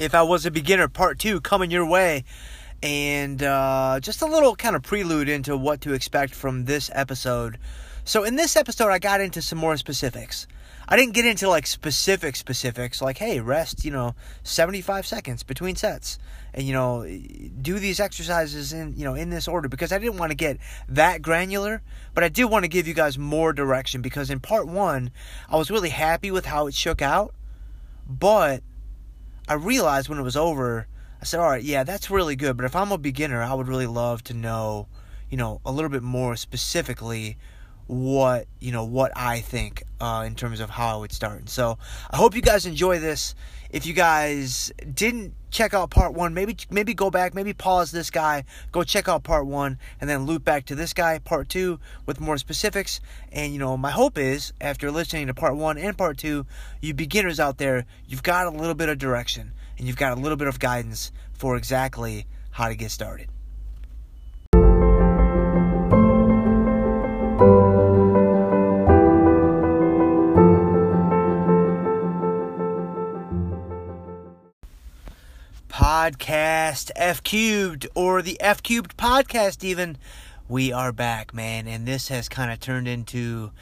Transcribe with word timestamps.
If 0.00 0.14
I 0.14 0.22
Was 0.22 0.46
a 0.46 0.50
Beginner 0.50 0.88
Part 0.88 1.18
2 1.18 1.42
coming 1.42 1.70
your 1.70 1.84
way. 1.84 2.24
And 2.82 3.42
uh, 3.42 4.00
just 4.00 4.22
a 4.22 4.26
little 4.26 4.56
kind 4.56 4.74
of 4.74 4.82
prelude 4.82 5.28
into 5.28 5.58
what 5.58 5.82
to 5.82 5.92
expect 5.92 6.34
from 6.34 6.64
this 6.64 6.90
episode. 6.94 7.58
So, 8.06 8.24
in 8.24 8.34
this 8.34 8.56
episode, 8.56 8.88
I 8.88 8.98
got 8.98 9.20
into 9.20 9.42
some 9.42 9.58
more 9.58 9.76
specifics. 9.76 10.46
I 10.88 10.96
didn't 10.96 11.12
get 11.12 11.26
into 11.26 11.50
like 11.50 11.66
specific 11.66 12.34
specifics, 12.36 13.02
like, 13.02 13.18
hey, 13.18 13.40
rest, 13.40 13.84
you 13.84 13.90
know, 13.90 14.14
75 14.42 15.06
seconds 15.06 15.42
between 15.42 15.76
sets. 15.76 16.18
And, 16.54 16.66
you 16.66 16.72
know, 16.72 17.04
do 17.60 17.78
these 17.78 18.00
exercises 18.00 18.72
in, 18.72 18.94
you 18.96 19.04
know, 19.04 19.14
in 19.14 19.28
this 19.28 19.46
order 19.46 19.68
because 19.68 19.92
I 19.92 19.98
didn't 19.98 20.16
want 20.16 20.30
to 20.30 20.36
get 20.36 20.56
that 20.88 21.20
granular, 21.20 21.82
but 22.14 22.24
I 22.24 22.30
did 22.30 22.46
want 22.46 22.64
to 22.64 22.68
give 22.68 22.88
you 22.88 22.94
guys 22.94 23.18
more 23.18 23.52
direction 23.52 24.00
because 24.00 24.30
in 24.30 24.40
part 24.40 24.66
one, 24.66 25.10
I 25.50 25.56
was 25.56 25.70
really 25.70 25.90
happy 25.90 26.30
with 26.30 26.46
how 26.46 26.68
it 26.68 26.74
shook 26.74 27.02
out. 27.02 27.34
But 28.08 28.62
I 29.50 29.54
realized 29.54 30.08
when 30.08 30.20
it 30.20 30.22
was 30.22 30.36
over, 30.36 30.86
I 31.20 31.24
said, 31.24 31.40
all 31.40 31.50
right, 31.50 31.64
yeah, 31.64 31.82
that's 31.82 32.08
really 32.08 32.36
good. 32.36 32.56
But 32.56 32.66
if 32.66 32.76
I'm 32.76 32.92
a 32.92 32.98
beginner, 32.98 33.42
I 33.42 33.52
would 33.52 33.66
really 33.66 33.88
love 33.88 34.22
to 34.24 34.32
know, 34.32 34.86
you 35.28 35.36
know, 35.36 35.60
a 35.64 35.72
little 35.72 35.90
bit 35.90 36.04
more 36.04 36.36
specifically 36.36 37.36
what 37.90 38.46
you 38.60 38.70
know 38.70 38.84
what 38.84 39.10
I 39.16 39.40
think 39.40 39.82
uh, 40.00 40.22
in 40.24 40.36
terms 40.36 40.60
of 40.60 40.70
how 40.70 40.96
I 40.96 41.00
would 41.00 41.10
start. 41.12 41.48
So 41.48 41.76
I 42.08 42.16
hope 42.16 42.36
you 42.36 42.42
guys 42.42 42.64
enjoy 42.64 43.00
this. 43.00 43.34
If 43.68 43.84
you 43.84 43.94
guys 43.94 44.72
didn't 44.94 45.34
check 45.50 45.74
out 45.74 45.90
part 45.90 46.14
one, 46.14 46.32
maybe 46.32 46.56
maybe 46.70 46.94
go 46.94 47.10
back, 47.10 47.34
maybe 47.34 47.52
pause 47.52 47.90
this 47.90 48.10
guy, 48.10 48.44
go 48.70 48.84
check 48.84 49.08
out 49.08 49.24
part 49.24 49.46
one, 49.46 49.78
and 50.00 50.08
then 50.08 50.24
loop 50.24 50.44
back 50.44 50.66
to 50.66 50.76
this 50.76 50.92
guy, 50.92 51.18
part 51.18 51.48
two, 51.48 51.80
with 52.06 52.20
more 52.20 52.38
specifics. 52.38 53.00
And 53.32 53.52
you 53.52 53.58
know, 53.58 53.76
my 53.76 53.90
hope 53.90 54.18
is 54.18 54.52
after 54.60 54.92
listening 54.92 55.26
to 55.26 55.34
part 55.34 55.56
one 55.56 55.76
and 55.76 55.98
part 55.98 56.16
two, 56.16 56.46
you 56.80 56.94
beginners 56.94 57.40
out 57.40 57.58
there, 57.58 57.86
you've 58.06 58.22
got 58.22 58.46
a 58.46 58.50
little 58.50 58.76
bit 58.76 58.88
of 58.88 58.98
direction 58.98 59.52
and 59.78 59.88
you've 59.88 59.96
got 59.96 60.16
a 60.16 60.20
little 60.20 60.36
bit 60.36 60.46
of 60.46 60.60
guidance 60.60 61.10
for 61.32 61.56
exactly 61.56 62.26
how 62.52 62.68
to 62.68 62.76
get 62.76 62.92
started. 62.92 63.28
Podcast 75.70 76.90
F 76.96 77.22
cubed 77.22 77.86
or 77.94 78.22
the 78.22 78.38
F 78.40 78.62
cubed 78.62 78.96
podcast 78.96 79.62
even. 79.62 79.96
We 80.48 80.72
are 80.72 80.90
back 80.90 81.32
man 81.32 81.68
and 81.68 81.86
this 81.86 82.08
has 82.08 82.28
kind 82.28 82.50
of 82.50 82.58
turned 82.58 82.88
into 82.88 83.52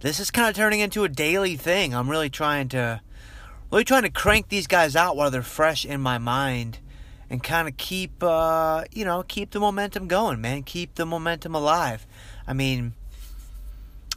this 0.00 0.20
is 0.20 0.30
kind 0.30 0.50
of 0.50 0.54
turning 0.54 0.80
into 0.80 1.02
a 1.04 1.08
daily 1.08 1.56
thing. 1.56 1.94
I'm 1.94 2.10
really 2.10 2.28
trying 2.28 2.68
to 2.68 3.00
really 3.72 3.84
trying 3.84 4.02
to 4.02 4.10
crank 4.10 4.50
these 4.50 4.66
guys 4.66 4.94
out 4.94 5.16
while 5.16 5.30
they're 5.30 5.42
fresh 5.42 5.86
in 5.86 6.00
my 6.00 6.18
mind 6.18 6.78
and 7.30 7.42
kind 7.42 7.66
of 7.66 7.76
keep 7.78 8.22
uh 8.22 8.84
you 8.92 9.06
know 9.06 9.24
keep 9.26 9.50
the 9.50 9.60
momentum 9.60 10.08
going 10.08 10.40
man. 10.42 10.62
Keep 10.62 10.96
the 10.96 11.06
momentum 11.06 11.54
alive. 11.54 12.06
I 12.46 12.52
mean 12.52 12.92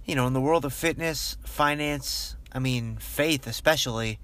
you 0.05 0.13
know 0.13 0.27
in 0.27 0.33
the 0.33 0.41
world 0.41 0.65
of 0.65 0.73
fitness 0.73 1.37
finance 1.45 2.35
I 2.51 2.59
mean 2.59 2.97
faith 2.97 3.47
especially 3.47 4.19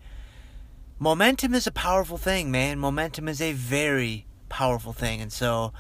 momentum 1.00 1.54
is 1.54 1.68
a 1.68 1.72
powerful 1.72 2.18
thing, 2.18 2.52
man. 2.52 2.80
Momentum 2.80 3.28
is 3.28 3.42
a 3.42 3.54
very 3.54 4.26
powerful 4.50 4.94
thing. 4.94 5.22
And 5.22 5.32
so 5.32 5.74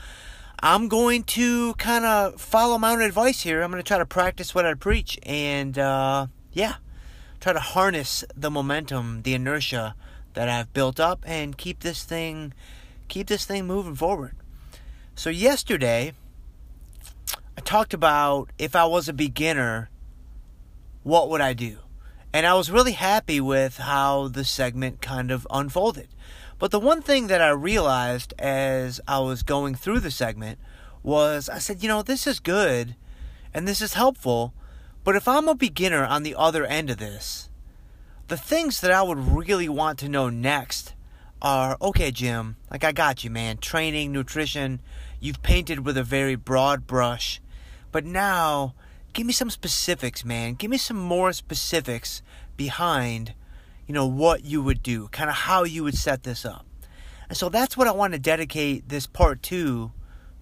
I'm 0.60 0.88
going 0.88 1.24
to 1.24 1.74
kind 1.76 2.06
of 2.06 2.40
follow 2.40 2.78
my 2.78 2.92
own 2.92 3.02
advice 3.02 3.42
here. 3.42 3.62
I'm 3.62 3.72
going 3.72 3.82
to 3.84 3.88
try 3.88 3.98
to 3.98 4.06
practice 4.06 4.54
what 4.54 4.66
I 4.66 4.74
preach 4.74 5.20
and, 5.24 5.78
uh, 5.78 6.28
yeah, 6.52 6.76
try 7.40 7.54
to 7.54 7.60
harness 7.60 8.24
the 8.36 8.52
momentum, 8.52 9.22
the 9.24 9.34
inertia 9.34 9.96
that 10.34 10.50
I've 10.50 10.74
built 10.74 11.00
up 11.00 11.24
and 11.26 11.58
keep 11.58 11.80
this 11.80 12.04
thing, 12.04 12.54
keep 13.08 13.28
this 13.28 13.46
thing 13.46 13.66
moving 13.66 13.96
forward. 13.96 14.36
So 15.16 15.30
yesterday, 15.30 16.14
I 17.58 17.62
talked 17.62 17.94
about 17.94 18.50
if 18.58 18.76
I 18.76 18.86
was 18.86 19.08
a 19.08 19.14
beginner, 19.14 19.90
what 21.04 21.30
would 21.30 21.40
I 21.40 21.54
do? 21.54 21.78
And 22.36 22.46
I 22.46 22.54
was 22.56 22.70
really 22.70 22.92
happy 22.92 23.40
with 23.40 23.78
how 23.78 24.28
the 24.28 24.44
segment 24.44 25.02
kind 25.02 25.32
of 25.32 25.48
unfolded. 25.50 26.10
But 26.60 26.72
the 26.72 26.82
one 26.82 27.02
thing 27.02 27.28
that 27.28 27.42
I 27.42 27.48
realized 27.52 28.34
as 28.38 29.00
I 29.08 29.20
was 29.20 29.42
going 29.42 29.76
through 29.76 30.02
the 30.02 30.12
segment 30.12 30.60
was 31.02 31.48
I 31.48 31.60
said, 31.60 31.82
you 31.82 31.88
know, 31.88 32.02
this 32.02 32.28
is 32.28 32.42
good 32.42 32.98
and 33.54 33.66
this 33.66 33.82
is 33.82 33.94
helpful, 33.94 34.54
but 35.06 35.16
if 35.16 35.30
I'm 35.30 35.48
a 35.48 35.56
beginner 35.56 36.04
on 36.04 36.24
the 36.24 36.36
other 36.36 36.66
end 36.66 36.90
of 36.90 36.98
this, 36.98 37.50
the 38.28 38.36
things 38.36 38.82
that 38.82 38.92
I 38.92 39.02
would 39.02 39.18
really 39.18 39.70
want 39.70 39.98
to 40.00 40.10
know 40.10 40.28
next 40.28 40.94
are 41.42 41.78
okay, 41.82 42.12
Jim, 42.12 42.58
like 42.70 42.84
I 42.84 42.92
got 42.92 43.24
you, 43.24 43.30
man. 43.30 43.60
Training, 43.60 44.12
nutrition, 44.12 44.82
you've 45.22 45.42
painted 45.42 45.86
with 45.86 45.98
a 45.98 46.04
very 46.04 46.36
broad 46.36 46.86
brush, 46.86 47.40
but 47.94 48.04
now 48.04 48.74
give 49.14 49.26
me 49.26 49.32
some 49.32 49.50
specifics, 49.50 50.26
man. 50.26 50.56
Give 50.56 50.70
me 50.70 50.78
some 50.78 50.98
more 50.98 51.32
specifics 51.32 52.22
behind, 52.58 53.34
you 53.88 53.94
know, 53.94 54.06
what 54.06 54.46
you 54.46 54.62
would 54.62 54.84
do, 54.84 55.08
kind 55.10 55.30
of 55.30 55.36
how 55.36 55.64
you 55.64 55.84
would 55.84 55.98
set 55.98 56.24
this 56.24 56.46
up. 56.46 56.66
And 57.30 57.38
so 57.38 57.50
that's 57.50 57.76
what 57.76 57.88
I 57.88 57.92
want 57.92 58.14
to 58.14 58.20
dedicate 58.20 58.90
this 58.90 59.08
part 59.08 59.42
2 59.42 59.92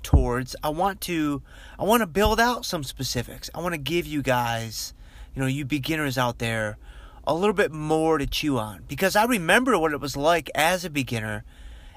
towards. 0.02 0.56
I 0.62 0.70
want 0.70 1.02
to 1.02 1.42
I 1.80 1.84
want 1.84 2.02
to 2.02 2.08
build 2.08 2.40
out 2.40 2.66
some 2.66 2.84
specifics. 2.84 3.50
I 3.56 3.62
want 3.62 3.74
to 3.74 3.80
give 3.80 4.06
you 4.06 4.22
guys, 4.22 4.94
you 5.34 5.42
know, 5.42 5.48
you 5.48 5.66
beginners 5.66 6.18
out 6.18 6.40
there 6.40 6.78
a 7.26 7.34
little 7.34 7.54
bit 7.54 7.72
more 7.72 8.18
to 8.18 8.28
chew 8.28 8.58
on 8.58 8.84
because 8.88 9.16
I 9.16 9.24
remember 9.24 9.78
what 9.80 9.94
it 9.94 10.02
was 10.02 10.18
like 10.18 10.52
as 10.54 10.84
a 10.84 10.90
beginner 10.90 11.46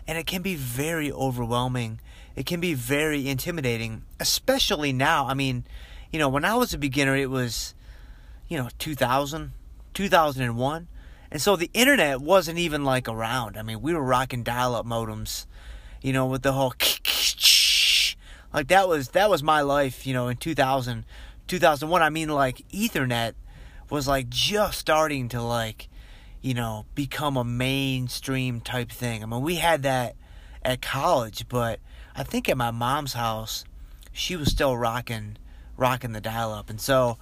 and 0.06 0.16
it 0.16 0.26
can 0.26 0.40
be 0.40 0.54
very 0.54 1.10
overwhelming. 1.10 2.00
It 2.36 2.46
can 2.46 2.60
be 2.60 2.74
very 2.74 3.28
intimidating, 3.28 4.02
especially 4.20 4.92
now. 4.92 5.26
I 5.26 5.34
mean, 5.34 5.64
you 6.12 6.18
know, 6.18 6.28
when 6.28 6.44
I 6.44 6.54
was 6.54 6.72
a 6.72 6.78
beginner, 6.78 7.16
it 7.16 7.28
was, 7.28 7.74
you 8.46 8.56
know, 8.56 8.68
2000, 8.78 9.52
2001. 9.96 10.88
And 11.30 11.40
so 11.40 11.56
the 11.56 11.70
internet 11.72 12.20
wasn't 12.20 12.58
even 12.58 12.84
like 12.84 13.08
around. 13.08 13.56
I 13.56 13.62
mean, 13.62 13.80
we 13.80 13.94
were 13.94 14.02
rocking 14.02 14.42
dial-up 14.42 14.84
modems, 14.84 15.46
you 16.02 16.12
know, 16.12 16.26
with 16.26 16.42
the 16.42 16.52
whole 16.52 16.74
like 18.52 18.68
that 18.68 18.88
was 18.88 19.08
that 19.08 19.30
was 19.30 19.42
my 19.42 19.62
life, 19.62 20.06
you 20.06 20.12
know, 20.12 20.28
in 20.28 20.36
2000, 20.36 21.04
2001. 21.48 22.02
I 22.02 22.10
mean, 22.10 22.28
like 22.28 22.58
Ethernet 22.68 23.32
was 23.88 24.06
like 24.06 24.28
just 24.28 24.78
starting 24.78 25.30
to 25.30 25.40
like, 25.42 25.88
you 26.42 26.52
know, 26.52 26.84
become 26.94 27.38
a 27.38 27.44
mainstream 27.44 28.60
type 28.60 28.92
thing. 28.92 29.22
I 29.22 29.26
mean, 29.26 29.40
we 29.40 29.56
had 29.56 29.82
that 29.84 30.14
at 30.62 30.82
college, 30.82 31.48
but 31.48 31.80
I 32.14 32.22
think 32.22 32.50
at 32.50 32.58
my 32.58 32.70
mom's 32.70 33.14
house, 33.14 33.64
she 34.12 34.36
was 34.36 34.50
still 34.50 34.76
rocking 34.76 35.38
rocking 35.78 36.12
the 36.12 36.20
dial 36.20 36.52
up. 36.52 36.68
And 36.68 36.80
so 36.80 37.18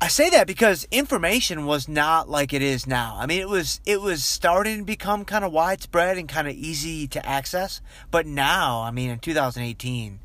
I 0.00 0.08
say 0.08 0.28
that 0.30 0.46
because 0.46 0.86
information 0.90 1.66
was 1.66 1.88
not 1.88 2.28
like 2.28 2.52
it 2.52 2.62
is 2.62 2.86
now. 2.86 3.16
I 3.18 3.26
mean, 3.26 3.40
it 3.40 3.48
was 3.48 3.80
it 3.86 4.00
was 4.00 4.24
starting 4.24 4.78
to 4.78 4.84
become 4.84 5.24
kind 5.24 5.44
of 5.44 5.52
widespread 5.52 6.18
and 6.18 6.28
kind 6.28 6.46
of 6.46 6.54
easy 6.54 7.06
to 7.08 7.24
access, 7.24 7.80
but 8.10 8.26
now, 8.26 8.82
I 8.82 8.90
mean, 8.90 9.10
in 9.10 9.18
2018, 9.18 10.18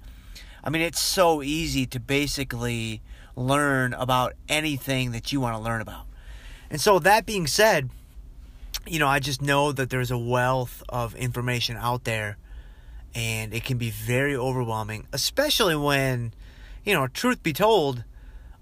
I 0.63 0.69
mean, 0.69 0.81
it's 0.81 1.00
so 1.00 1.41
easy 1.41 1.85
to 1.88 2.00
basically 2.00 3.02
learn 3.35 3.94
about 3.94 4.34
anything 4.50 5.12
that 5.12 5.31
you 5.31 5.40
want 5.40 5.56
to 5.56 5.62
learn 5.62 5.81
about. 5.81 6.06
And 6.69 6.81
so 6.81 7.00
that 7.00 7.25
being 7.25 7.47
said, 7.47 7.90
you 8.86 9.00
know, 9.00 9.07
I 9.07 9.19
just 9.19 9.41
know 9.41 9.72
that 9.72 9.90
there's 9.90 10.12
a 10.12 10.18
wealth 10.18 10.84
of 10.90 11.16
information 11.16 11.78
out 11.78 12.03
there 12.03 12.38
and 13.16 13.53
it 13.53 13.63
can 13.63 13.78
be 13.78 13.90
very 13.90 14.36
overwhelming, 14.36 15.07
especially 15.13 15.75
when 15.75 16.34
you 16.90 16.94
know, 16.94 17.07
truth 17.07 17.44
be 17.44 17.53
told, 17.53 18.03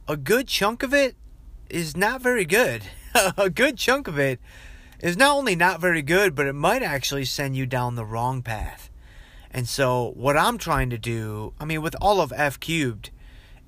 a 0.08 0.16
good 0.16 0.48
chunk 0.48 0.84
of 0.84 0.94
it 0.94 1.16
is 1.70 1.98
not 1.98 2.22
very 2.22 2.46
good. 2.46 2.84
a 3.38 3.50
good 3.50 3.78
chunk 3.78 4.08
of 4.08 4.18
it 4.18 4.40
is 5.02 5.18
not 5.18 5.36
only 5.36 5.56
not 5.56 5.82
very 5.82 6.02
good, 6.02 6.34
but 6.34 6.48
it 6.48 6.54
might 6.54 6.82
actually 6.82 7.26
send 7.26 7.56
you 7.56 7.66
down 7.66 7.96
the 7.96 8.06
wrong 8.06 8.42
path. 8.42 8.90
And 9.52 9.68
so, 9.68 10.14
what 10.16 10.38
I'm 10.38 10.58
trying 10.58 10.90
to 10.92 10.98
do, 10.98 11.54
I 11.60 11.66
mean, 11.66 11.82
with 11.82 11.96
all 12.02 12.22
of 12.22 12.34
F 12.36 12.60
cubed, 12.60 13.12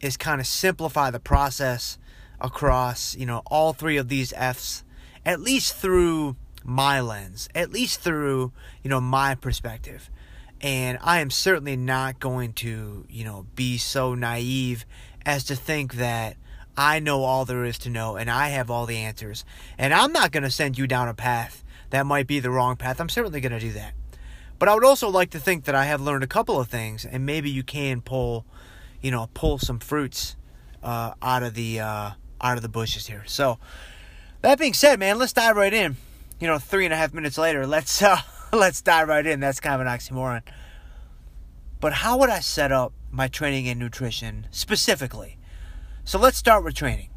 is 0.02 0.18
kind 0.18 0.40
of 0.40 0.48
simplify 0.48 1.10
the 1.10 1.20
process 1.20 1.98
across, 2.40 3.16
you 3.16 3.26
know, 3.26 3.42
all 3.48 3.74
three 3.74 3.98
of 3.98 4.08
these 4.08 4.34
F's, 4.34 4.84
at 5.26 5.42
least 5.42 5.76
through 5.76 6.36
my 6.64 7.02
lens, 7.02 7.50
at 7.54 7.72
least 7.72 8.02
through, 8.02 8.52
you 8.84 8.90
know, 8.90 9.02
my 9.02 9.36
perspective. 9.36 10.10
And 10.62 10.98
I 11.02 11.20
am 11.20 11.30
certainly 11.30 11.78
not 11.78 12.20
going 12.20 12.54
to, 12.54 13.06
you 13.10 13.24
know, 13.24 13.46
be 13.56 13.78
so 13.78 14.14
naive 14.14 14.86
as 15.26 15.44
to 15.46 15.56
think 15.56 15.96
that 15.96 16.38
I 16.78 17.00
know 17.00 17.24
all 17.24 17.46
there 17.46 17.66
is 17.66 17.78
to 17.80 17.90
know 17.90 18.16
and 18.16 18.30
I 18.30 18.50
have 18.50 18.72
all 18.72 18.86
the 18.86 18.98
answers. 18.98 19.44
And 19.78 19.94
I'm 19.94 20.12
not 20.12 20.32
going 20.32 20.44
to 20.44 20.52
send 20.52 20.78
you 20.78 20.88
down 20.88 21.08
a 21.08 21.14
path 21.14 21.64
that 21.90 22.06
might 22.06 22.28
be 22.28 22.40
the 22.40 22.52
wrong 22.52 22.76
path. 22.76 23.02
I'm 23.02 23.10
certainly 23.10 23.42
going 23.42 23.52
to 23.52 23.60
do 23.60 23.72
that. 23.74 23.94
But 24.60 24.70
I 24.70 24.74
would 24.74 24.84
also 24.84 25.10
like 25.10 25.32
to 25.32 25.40
think 25.40 25.66
that 25.66 25.76
I 25.76 25.86
have 25.86 26.02
learned 26.02 26.24
a 26.24 26.28
couple 26.28 26.60
of 26.60 26.68
things 26.68 27.06
and 27.06 27.26
maybe 27.26 27.50
you 27.50 27.64
can 27.64 28.02
pull, 28.02 28.46
you 29.02 29.12
know, 29.12 29.30
pull 29.34 29.58
some 29.58 29.80
fruits 29.80 30.36
uh, 30.84 31.14
out 31.22 31.44
of 31.44 31.54
the 31.54 31.80
uh, 31.80 32.12
out 32.42 32.58
of 32.58 32.62
the 32.62 32.70
bushes 32.70 33.08
here. 33.08 33.24
So 33.26 33.58
that 34.42 34.60
being 34.60 34.74
said, 34.74 35.00
man, 35.00 35.18
let's 35.18 35.34
dive 35.34 35.56
right 35.56 35.74
in. 35.74 35.98
You 36.40 36.48
know, 36.48 36.58
three 36.58 36.86
and 36.86 36.94
a 36.94 36.98
half 36.98 37.14
minutes 37.14 37.38
later, 37.38 37.66
let's 37.66 38.02
uh, 38.02 38.20
let's 38.54 38.82
dive 38.82 39.08
right 39.08 39.26
in. 39.26 39.40
That's 39.40 39.60
kind 39.60 39.76
of 39.76 39.82
an 39.82 39.88
oxymoron. 39.88 40.44
But 41.80 41.94
how 41.94 42.18
would 42.18 42.30
I 42.30 42.42
set 42.42 42.72
up 42.72 42.94
my 43.10 43.28
training 43.30 43.70
and 43.70 43.80
nutrition 43.80 44.48
specifically? 44.52 45.38
So 46.04 46.20
let's 46.20 46.38
start 46.38 46.64
with 46.64 46.76
training. 46.76 47.10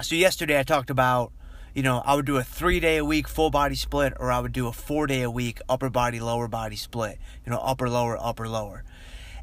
So 0.00 0.14
yesterday 0.14 0.58
I 0.58 0.62
talked 0.62 0.88
about, 0.88 1.32
you 1.74 1.82
know, 1.82 2.02
I 2.06 2.14
would 2.14 2.24
do 2.24 2.38
a 2.38 2.42
three 2.42 2.80
day 2.80 2.96
a 2.96 3.04
week 3.04 3.28
full 3.28 3.50
body 3.50 3.74
split, 3.74 4.14
or 4.18 4.32
I 4.32 4.40
would 4.40 4.52
do 4.52 4.66
a 4.66 4.72
four 4.72 5.06
day 5.06 5.20
a 5.20 5.30
week 5.30 5.60
upper 5.68 5.90
body, 5.90 6.20
lower 6.20 6.48
body 6.48 6.76
split. 6.76 7.18
You 7.44 7.52
know, 7.52 7.58
upper, 7.58 7.90
lower, 7.90 8.16
upper, 8.18 8.48
lower. 8.48 8.82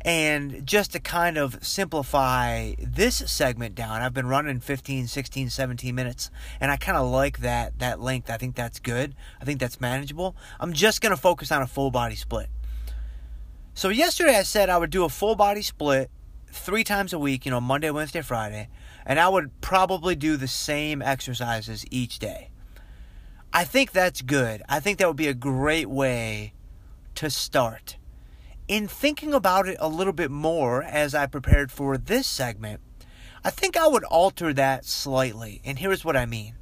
And 0.01 0.65
just 0.65 0.93
to 0.93 0.99
kind 0.99 1.37
of 1.37 1.63
simplify 1.63 2.73
this 2.79 3.17
segment 3.29 3.75
down, 3.75 4.01
I've 4.01 4.13
been 4.13 4.27
running 4.27 4.61
15, 4.61 5.07
16, 5.07 5.49
17 5.49 5.93
minutes, 5.93 6.31
and 6.59 6.71
I 6.71 6.77
kind 6.77 6.97
of 6.97 7.09
like 7.09 7.39
that 7.39 7.77
that 7.79 7.99
length. 7.99 8.31
I 8.31 8.37
think 8.37 8.55
that's 8.55 8.79
good. 8.79 9.15
I 9.39 9.45
think 9.45 9.59
that's 9.59 9.79
manageable. 9.79 10.35
I'm 10.59 10.73
just 10.73 11.01
going 11.01 11.13
to 11.13 11.21
focus 11.21 11.51
on 11.51 11.61
a 11.61 11.67
full 11.67 11.91
body 11.91 12.15
split. 12.15 12.49
So 13.77 13.89
yesterday 13.89 14.35
I 14.35 14.41
said 14.41 14.71
I 14.71 14.79
would 14.79 14.89
do 14.89 15.03
a 15.03 15.09
full 15.09 15.35
body 15.35 15.61
split 15.61 16.09
three 16.47 16.83
times 16.83 17.13
a 17.13 17.19
week, 17.19 17.45
you 17.45 17.51
know, 17.51 17.61
Monday, 17.61 17.91
Wednesday, 17.91 18.23
Friday, 18.23 18.69
and 19.05 19.19
I 19.19 19.29
would 19.29 19.61
probably 19.61 20.15
do 20.15 20.35
the 20.35 20.47
same 20.47 20.99
exercises 21.03 21.85
each 21.91 22.17
day. 22.17 22.49
I 23.53 23.65
think 23.65 23.91
that's 23.91 24.23
good. 24.23 24.63
I 24.67 24.79
think 24.79 24.97
that 24.97 25.07
would 25.07 25.15
be 25.15 25.27
a 25.27 25.35
great 25.35 25.91
way 25.91 26.53
to 27.13 27.29
start. 27.29 27.97
In 28.67 28.87
thinking 28.87 29.31
about 29.31 29.67
it 29.67 29.77
a 29.79 29.87
little 29.87 30.11
bit 30.11 30.31
more 30.31 30.81
as 30.81 31.13
I 31.13 31.27
prepared 31.27 31.71
for 31.71 31.99
this 31.99 32.25
segment, 32.25 32.79
I 33.43 33.51
think 33.51 33.77
I 33.77 33.85
would 33.85 34.05
alter 34.05 34.53
that 34.53 34.85
slightly. 34.85 35.61
And 35.63 35.77
here's 35.77 36.03
what 36.03 36.17
I 36.17 36.25
mean 36.25 36.55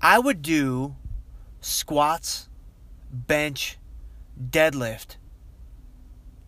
I 0.00 0.20
would 0.20 0.40
do 0.40 0.94
squats, 1.60 2.48
bench, 3.10 3.76
deadlift 4.40 5.16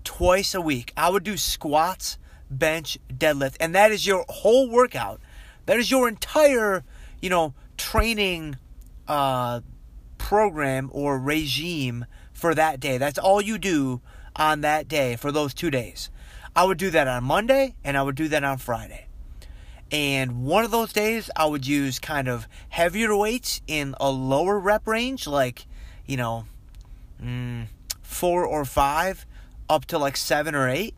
twice 0.04 0.54
a 0.54 0.60
week. 0.60 0.92
I 0.96 1.08
would 1.08 1.24
do 1.24 1.36
squats, 1.36 2.18
bench, 2.50 2.98
deadlift, 3.12 3.56
and 3.60 3.74
that 3.74 3.90
is 3.90 4.06
your 4.06 4.24
whole 4.28 4.70
workout. 4.70 5.20
That 5.66 5.78
is 5.78 5.90
your 5.90 6.08
entire, 6.08 6.84
you 7.20 7.30
know, 7.30 7.54
training 7.76 8.56
uh, 9.08 9.60
program 10.18 10.90
or 10.92 11.18
regime 11.18 12.06
for 12.32 12.54
that 12.54 12.80
day. 12.80 12.98
That's 12.98 13.18
all 13.18 13.40
you 13.40 13.58
do 13.58 14.00
on 14.36 14.60
that 14.62 14.88
day 14.88 15.16
for 15.16 15.32
those 15.32 15.54
two 15.54 15.70
days. 15.70 16.10
I 16.56 16.64
would 16.64 16.78
do 16.78 16.90
that 16.90 17.08
on 17.08 17.24
Monday 17.24 17.74
and 17.82 17.96
I 17.96 18.02
would 18.02 18.14
do 18.14 18.28
that 18.28 18.44
on 18.44 18.58
Friday. 18.58 19.06
And 19.90 20.44
one 20.44 20.64
of 20.64 20.70
those 20.70 20.92
days, 20.92 21.30
I 21.36 21.46
would 21.46 21.66
use 21.66 21.98
kind 21.98 22.26
of 22.26 22.48
heavier 22.68 23.16
weights 23.16 23.60
in 23.66 23.94
a 24.00 24.10
lower 24.10 24.58
rep 24.58 24.86
range, 24.86 25.26
like, 25.26 25.66
you 26.06 26.16
know, 26.16 26.46
mm, 27.22 27.66
four 28.02 28.44
or 28.44 28.64
five 28.64 29.26
up 29.68 29.84
to 29.86 29.98
like 29.98 30.16
seven 30.16 30.54
or 30.54 30.68
eight 30.68 30.94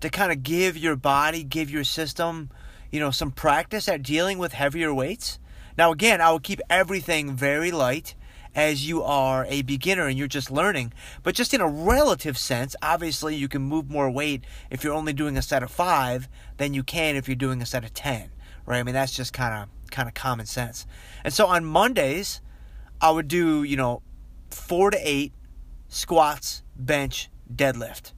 to 0.00 0.10
kind 0.10 0.32
of 0.32 0.42
give 0.42 0.76
your 0.76 0.96
body, 0.96 1.42
give 1.42 1.70
your 1.70 1.84
system, 1.84 2.50
you 2.90 3.00
know, 3.00 3.10
some 3.10 3.30
practice 3.30 3.88
at 3.88 4.02
dealing 4.02 4.38
with 4.38 4.52
heavier 4.52 4.92
weights. 4.92 5.38
Now, 5.76 5.92
again, 5.92 6.20
I 6.20 6.30
will 6.30 6.40
keep 6.40 6.60
everything 6.70 7.36
very 7.36 7.70
light 7.70 8.14
as 8.56 8.88
you 8.88 9.02
are 9.02 9.44
a 9.50 9.60
beginner 9.62 10.06
and 10.06 10.16
you're 10.16 10.26
just 10.26 10.50
learning. 10.50 10.92
But 11.22 11.34
just 11.34 11.52
in 11.52 11.60
a 11.60 11.68
relative 11.68 12.38
sense, 12.38 12.74
obviously 12.82 13.36
you 13.36 13.48
can 13.48 13.62
move 13.62 13.90
more 13.90 14.10
weight 14.10 14.44
if 14.70 14.82
you're 14.82 14.94
only 14.94 15.12
doing 15.12 15.36
a 15.36 15.42
set 15.42 15.62
of 15.62 15.70
five 15.70 16.28
than 16.56 16.72
you 16.72 16.82
can 16.82 17.16
if 17.16 17.28
you're 17.28 17.36
doing 17.36 17.60
a 17.60 17.66
set 17.66 17.84
of 17.84 17.92
ten. 17.92 18.30
Right? 18.64 18.78
I 18.78 18.82
mean 18.82 18.94
that's 18.94 19.14
just 19.14 19.32
kind 19.32 19.54
of 19.54 19.90
kind 19.90 20.08
of 20.08 20.14
common 20.14 20.46
sense. 20.46 20.86
And 21.22 21.32
so 21.32 21.46
on 21.46 21.64
Mondays, 21.64 22.40
I 23.00 23.10
would 23.10 23.28
do 23.28 23.62
you 23.62 23.76
know 23.76 24.02
four 24.50 24.90
to 24.90 24.98
eight 24.98 25.32
squats, 25.88 26.62
bench, 26.74 27.28
deadlift. 27.54 28.12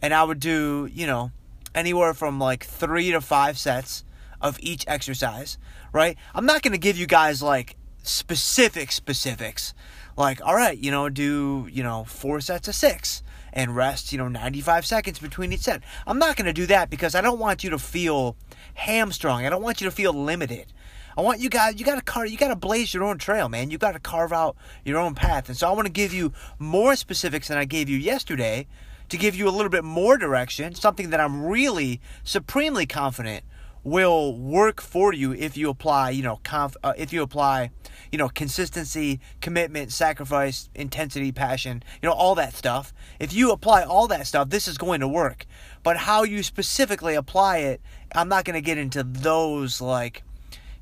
And 0.00 0.12
I 0.12 0.24
would 0.24 0.40
do, 0.40 0.88
you 0.92 1.06
know, 1.06 1.30
anywhere 1.74 2.14
from 2.14 2.38
like 2.38 2.64
three 2.64 3.10
to 3.12 3.20
five 3.20 3.58
sets 3.58 4.04
of 4.40 4.58
each 4.60 4.84
exercise, 4.88 5.58
right? 5.92 6.16
I'm 6.34 6.46
not 6.46 6.62
going 6.62 6.72
to 6.72 6.78
give 6.78 6.98
you 6.98 7.06
guys 7.06 7.42
like 7.42 7.76
specific 8.02 8.92
specifics. 8.92 9.74
Like, 10.16 10.44
all 10.44 10.54
right, 10.54 10.76
you 10.76 10.90
know, 10.90 11.08
do, 11.08 11.68
you 11.70 11.82
know, 11.82 12.04
four 12.04 12.40
sets 12.40 12.68
of 12.68 12.74
six 12.74 13.22
and 13.52 13.76
rest, 13.76 14.12
you 14.12 14.18
know, 14.18 14.28
95 14.28 14.84
seconds 14.84 15.18
between 15.18 15.52
each 15.52 15.60
set. 15.60 15.82
I'm 16.06 16.18
not 16.18 16.36
going 16.36 16.46
to 16.46 16.52
do 16.52 16.66
that 16.66 16.90
because 16.90 17.14
I 17.14 17.20
don't 17.20 17.38
want 17.38 17.62
you 17.62 17.70
to 17.70 17.78
feel 17.78 18.36
hamstrung. 18.74 19.46
I 19.46 19.50
don't 19.50 19.62
want 19.62 19.80
you 19.80 19.84
to 19.86 19.90
feel 19.90 20.12
limited. 20.12 20.72
I 21.16 21.20
want 21.20 21.40
you 21.40 21.50
guys, 21.50 21.78
you 21.78 21.84
got 21.84 21.96
to 21.96 22.02
carve, 22.02 22.30
you 22.30 22.36
got 22.36 22.48
to 22.48 22.56
blaze 22.56 22.92
your 22.94 23.04
own 23.04 23.18
trail, 23.18 23.48
man. 23.48 23.70
You 23.70 23.78
got 23.78 23.92
to 23.92 24.00
carve 24.00 24.32
out 24.32 24.56
your 24.84 24.98
own 24.98 25.14
path. 25.14 25.48
And 25.48 25.56
so 25.56 25.68
I 25.68 25.72
want 25.72 25.86
to 25.86 25.92
give 25.92 26.12
you 26.12 26.32
more 26.58 26.96
specifics 26.96 27.48
than 27.48 27.58
I 27.58 27.64
gave 27.64 27.88
you 27.88 27.96
yesterday 27.96 28.66
to 29.08 29.18
give 29.18 29.34
you 29.34 29.48
a 29.48 29.50
little 29.50 29.68
bit 29.68 29.84
more 29.84 30.16
direction, 30.16 30.74
something 30.74 31.10
that 31.10 31.20
I'm 31.20 31.44
really 31.44 32.00
supremely 32.24 32.86
confident 32.86 33.44
will 33.84 34.36
work 34.36 34.80
for 34.80 35.12
you 35.12 35.32
if 35.32 35.56
you 35.56 35.68
apply, 35.68 36.10
you 36.10 36.22
know, 36.22 36.40
conf- 36.44 36.76
uh, 36.84 36.92
if 36.96 37.12
you 37.12 37.20
apply, 37.20 37.70
you 38.10 38.18
know, 38.18 38.28
consistency, 38.28 39.20
commitment, 39.40 39.92
sacrifice, 39.92 40.70
intensity, 40.74 41.32
passion, 41.32 41.82
you 42.00 42.08
know, 42.08 42.14
all 42.14 42.34
that 42.36 42.54
stuff. 42.54 42.94
If 43.18 43.32
you 43.32 43.50
apply 43.50 43.82
all 43.82 44.06
that 44.08 44.26
stuff, 44.26 44.50
this 44.50 44.68
is 44.68 44.78
going 44.78 45.00
to 45.00 45.08
work. 45.08 45.46
But 45.82 45.96
how 45.96 46.22
you 46.22 46.42
specifically 46.42 47.14
apply 47.14 47.58
it, 47.58 47.80
I'm 48.14 48.28
not 48.28 48.44
going 48.44 48.54
to 48.54 48.60
get 48.60 48.78
into 48.78 49.02
those 49.02 49.80
like 49.80 50.22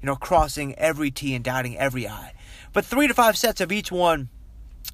you 0.00 0.06
know, 0.06 0.16
crossing 0.16 0.74
every 0.76 1.10
T 1.10 1.34
and 1.34 1.44
dotting 1.44 1.76
every 1.76 2.08
I. 2.08 2.32
But 2.72 2.84
three 2.84 3.08
to 3.08 3.14
five 3.14 3.36
sets 3.36 3.60
of 3.60 3.72
each 3.72 3.90
one, 3.90 4.28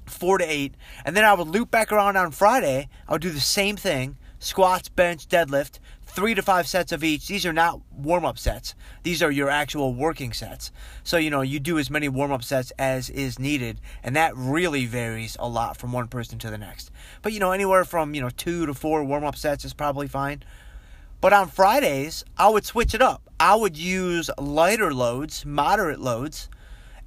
four 0.05 0.37
to 0.37 0.45
eight. 0.45 0.75
And 1.05 1.15
then 1.15 1.25
I 1.25 1.33
would 1.33 1.47
loop 1.47 1.71
back 1.71 1.91
around 1.91 2.17
on 2.17 2.31
Friday. 2.31 2.89
I 3.07 3.13
would 3.13 3.21
do 3.21 3.29
the 3.29 3.39
same 3.39 3.77
thing 3.77 4.17
squats, 4.39 4.87
bench, 4.87 5.27
deadlift, 5.27 5.79
three 6.17 6.33
to 6.33 6.41
five 6.41 6.67
sets 6.67 6.91
of 6.91 7.03
each. 7.03 7.27
These 7.27 7.45
are 7.45 7.53
not 7.53 7.81
warm 7.91 8.25
up 8.25 8.39
sets, 8.39 8.73
these 9.03 9.21
are 9.21 9.31
your 9.31 9.49
actual 9.49 9.93
working 9.93 10.33
sets. 10.33 10.71
So, 11.03 11.17
you 11.17 11.29
know, 11.29 11.41
you 11.41 11.59
do 11.59 11.77
as 11.77 11.89
many 11.89 12.09
warm 12.09 12.31
up 12.31 12.43
sets 12.43 12.71
as 12.79 13.09
is 13.09 13.39
needed. 13.39 13.79
And 14.03 14.15
that 14.15 14.35
really 14.35 14.85
varies 14.85 15.37
a 15.39 15.47
lot 15.47 15.77
from 15.77 15.91
one 15.91 16.07
person 16.07 16.39
to 16.39 16.49
the 16.49 16.57
next. 16.57 16.91
But, 17.21 17.33
you 17.33 17.39
know, 17.39 17.51
anywhere 17.51 17.85
from, 17.85 18.15
you 18.15 18.21
know, 18.21 18.29
two 18.29 18.65
to 18.65 18.73
four 18.73 19.03
warm 19.03 19.23
up 19.23 19.35
sets 19.35 19.65
is 19.65 19.73
probably 19.73 20.07
fine. 20.07 20.43
But 21.19 21.33
on 21.33 21.47
Fridays, 21.47 22.23
I 22.37 22.49
would 22.49 22.65
switch 22.65 22.93
it 22.93 23.01
up. 23.01 23.21
I 23.39 23.55
would 23.55 23.77
use 23.77 24.29
lighter 24.37 24.93
loads, 24.93 25.45
moderate 25.45 25.99
loads, 25.99 26.49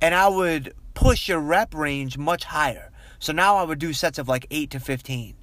and 0.00 0.14
I 0.14 0.28
would 0.28 0.74
push 0.94 1.28
your 1.28 1.40
rep 1.40 1.74
range 1.74 2.18
much 2.18 2.44
higher. 2.44 2.90
So 3.18 3.32
now 3.32 3.56
I 3.56 3.64
would 3.64 3.78
do 3.78 3.92
sets 3.92 4.18
of 4.18 4.28
like 4.28 4.46
8 4.50 4.70
to 4.70 4.80
15. 4.80 5.34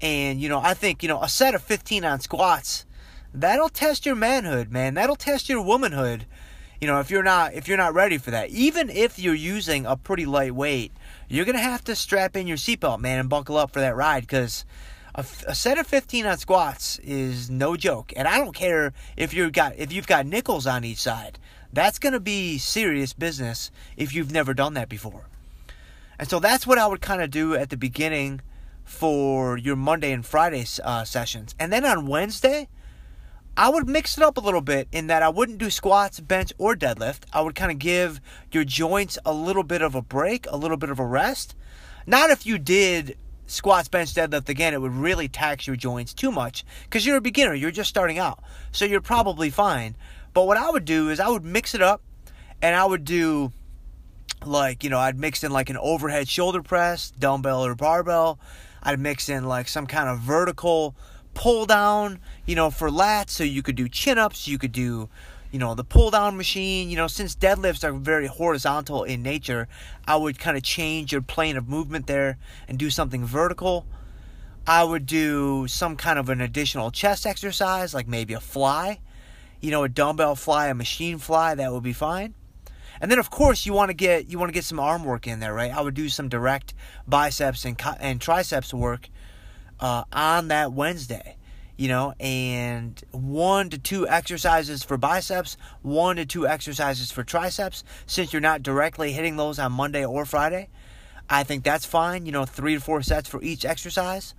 And, 0.00 0.40
you 0.40 0.48
know, 0.48 0.60
I 0.60 0.74
think, 0.74 1.02
you 1.02 1.08
know, 1.08 1.22
a 1.22 1.28
set 1.28 1.54
of 1.54 1.62
15 1.62 2.04
on 2.04 2.20
squats, 2.20 2.84
that'll 3.32 3.68
test 3.68 4.06
your 4.06 4.14
manhood, 4.14 4.70
man. 4.70 4.94
That'll 4.94 5.16
test 5.16 5.48
your 5.48 5.62
womanhood. 5.62 6.26
You 6.80 6.88
know, 6.88 7.00
if 7.00 7.10
you're 7.10 7.22
not 7.22 7.54
if 7.54 7.68
you're 7.68 7.78
not 7.78 7.94
ready 7.94 8.18
for 8.18 8.30
that. 8.32 8.50
Even 8.50 8.90
if 8.90 9.18
you're 9.18 9.34
using 9.34 9.86
a 9.86 9.96
pretty 9.96 10.26
light 10.26 10.54
weight, 10.54 10.92
you're 11.28 11.44
to 11.46 11.58
have 11.58 11.84
to 11.84 11.94
strap 11.94 12.36
in 12.36 12.46
your 12.46 12.56
seatbelt, 12.56 13.00
man, 13.00 13.20
and 13.20 13.28
buckle 13.28 13.56
up 13.56 13.72
for 13.72 13.80
that 13.80 13.96
ride 13.96 14.28
cuz 14.28 14.64
a, 15.14 15.24
a, 15.46 15.54
set 15.54 15.78
of 15.78 15.86
15 15.86 16.26
on 16.26 16.38
squats 16.38 16.98
is 17.00 17.50
no 17.50 17.76
joke 17.76 18.12
and 18.16 18.26
i 18.26 18.38
don't 18.38 18.54
care 18.54 18.92
if 19.16 19.32
you've 19.32 19.52
got 19.52 19.74
if 19.76 19.92
you've 19.92 20.06
got 20.06 20.26
nickels 20.26 20.66
on 20.66 20.84
each 20.84 20.98
side 20.98 21.38
that's 21.72 21.98
going 21.98 22.12
to 22.12 22.20
be 22.20 22.58
serious 22.58 23.12
business 23.12 23.70
if 23.96 24.14
you've 24.14 24.32
never 24.32 24.54
done 24.54 24.74
that 24.74 24.88
before 24.88 25.28
and 26.18 26.28
so 26.28 26.38
that's 26.38 26.66
what 26.66 26.78
i 26.78 26.86
would 26.86 27.00
kind 27.00 27.22
of 27.22 27.30
do 27.30 27.54
at 27.54 27.70
the 27.70 27.76
beginning 27.76 28.40
for 28.84 29.56
your 29.56 29.76
monday 29.76 30.12
and 30.12 30.26
friday 30.26 30.64
uh, 30.82 31.04
sessions 31.04 31.54
and 31.58 31.72
then 31.72 31.84
on 31.84 32.06
wednesday 32.06 32.68
I 33.56 33.68
would 33.68 33.88
mix 33.88 34.18
it 34.18 34.24
up 34.24 34.36
a 34.36 34.40
little 34.40 34.60
bit 34.60 34.88
in 34.90 35.06
that 35.06 35.22
I 35.22 35.28
wouldn't 35.28 35.58
do 35.58 35.70
squats, 35.70 36.18
bench, 36.18 36.52
or 36.58 36.74
deadlift. 36.74 37.20
I 37.32 37.40
would 37.40 37.54
kind 37.54 37.70
of 37.70 37.78
give 37.78 38.20
your 38.50 38.64
joints 38.64 39.16
a 39.24 39.32
little 39.32 39.62
bit 39.62 39.80
of 39.80 39.94
a 39.94 40.02
break, 40.02 40.48
a 40.50 40.56
little 40.56 40.76
bit 40.76 40.90
of 40.90 40.98
a 40.98 41.06
rest. 41.06 41.54
Not 42.04 42.30
if 42.30 42.46
you 42.46 42.58
did 42.58 43.16
squats, 43.46 43.88
bench, 43.88 44.14
deadlift, 44.14 44.48
again, 44.48 44.74
it 44.74 44.80
would 44.80 44.94
really 44.94 45.28
tax 45.28 45.66
your 45.66 45.76
joints 45.76 46.14
too 46.14 46.30
much 46.30 46.64
because 46.84 47.04
you're 47.04 47.16
a 47.16 47.20
beginner, 47.20 47.54
you're 47.54 47.70
just 47.70 47.88
starting 47.88 48.18
out. 48.18 48.42
So 48.72 48.84
you're 48.84 49.00
probably 49.00 49.50
fine. 49.50 49.96
But 50.32 50.46
what 50.46 50.56
I 50.56 50.70
would 50.70 50.84
do 50.84 51.10
is 51.10 51.20
I 51.20 51.28
would 51.28 51.44
mix 51.44 51.74
it 51.74 51.82
up 51.82 52.02
and 52.60 52.74
I 52.74 52.84
would 52.84 53.04
do 53.04 53.52
like, 54.44 54.84
you 54.84 54.90
know, 54.90 54.98
I'd 54.98 55.18
mix 55.18 55.44
in 55.44 55.52
like 55.52 55.70
an 55.70 55.76
overhead 55.76 56.28
shoulder 56.28 56.62
press, 56.62 57.10
dumbbell 57.10 57.64
or 57.64 57.74
barbell. 57.74 58.38
I'd 58.82 59.00
mix 59.00 59.28
in 59.28 59.44
like 59.44 59.68
some 59.68 59.86
kind 59.86 60.08
of 60.08 60.20
vertical 60.20 60.94
pull 61.34 61.66
down, 61.66 62.20
you 62.46 62.54
know, 62.54 62.70
for 62.70 62.90
lats. 62.90 63.30
So 63.30 63.44
you 63.44 63.62
could 63.62 63.76
do 63.76 63.88
chin 63.88 64.18
ups, 64.18 64.48
you 64.48 64.58
could 64.58 64.72
do 64.72 65.08
you 65.54 65.60
know, 65.60 65.76
the 65.76 65.84
pull 65.84 66.10
down 66.10 66.36
machine, 66.36 66.90
you 66.90 66.96
know, 66.96 67.06
since 67.06 67.36
deadlifts 67.36 67.84
are 67.84 67.92
very 67.92 68.26
horizontal 68.26 69.04
in 69.04 69.22
nature, 69.22 69.68
I 70.04 70.16
would 70.16 70.36
kind 70.36 70.56
of 70.56 70.64
change 70.64 71.12
your 71.12 71.22
plane 71.22 71.56
of 71.56 71.68
movement 71.68 72.08
there 72.08 72.38
and 72.66 72.76
do 72.76 72.90
something 72.90 73.24
vertical. 73.24 73.86
I 74.66 74.82
would 74.82 75.06
do 75.06 75.68
some 75.68 75.96
kind 75.96 76.18
of 76.18 76.28
an 76.28 76.40
additional 76.40 76.90
chest 76.90 77.24
exercise, 77.24 77.94
like 77.94 78.08
maybe 78.08 78.34
a 78.34 78.40
fly, 78.40 78.98
you 79.60 79.70
know, 79.70 79.84
a 79.84 79.88
dumbbell 79.88 80.34
fly, 80.34 80.66
a 80.66 80.74
machine 80.74 81.18
fly, 81.18 81.54
that 81.54 81.72
would 81.72 81.84
be 81.84 81.92
fine. 81.92 82.34
And 83.00 83.08
then 83.08 83.20
of 83.20 83.30
course 83.30 83.64
you 83.64 83.72
want 83.72 83.90
to 83.90 83.94
get 83.94 84.26
you 84.26 84.40
want 84.40 84.48
to 84.48 84.54
get 84.54 84.64
some 84.64 84.80
arm 84.80 85.04
work 85.04 85.28
in 85.28 85.38
there, 85.38 85.54
right? 85.54 85.72
I 85.72 85.82
would 85.82 85.94
do 85.94 86.08
some 86.08 86.28
direct 86.28 86.74
biceps 87.06 87.64
and 87.64 87.80
and 88.00 88.20
triceps 88.20 88.74
work 88.74 89.08
uh, 89.78 90.02
on 90.12 90.48
that 90.48 90.72
Wednesday, 90.72 91.36
you 91.76 91.88
know, 91.88 92.14
and 92.20 93.02
one 93.10 93.70
to 93.70 93.78
two 93.78 94.06
exercises 94.08 94.84
for 94.84 94.96
biceps, 94.96 95.56
one 95.82 96.16
to 96.16 96.26
two 96.26 96.46
exercises 96.46 97.10
for 97.10 97.24
triceps. 97.24 97.82
Since 98.06 98.32
you're 98.32 98.40
not 98.40 98.62
directly 98.62 99.12
hitting 99.12 99.36
those 99.36 99.58
on 99.58 99.72
Monday 99.72 100.04
or 100.04 100.24
Friday, 100.24 100.68
I 101.28 101.42
think 101.42 101.64
that's 101.64 101.84
fine. 101.84 102.26
You 102.26 102.32
know, 102.32 102.44
three 102.44 102.74
to 102.74 102.80
four 102.80 103.02
sets 103.02 103.28
for 103.28 103.42
each 103.42 103.64
exercise, 103.64 104.34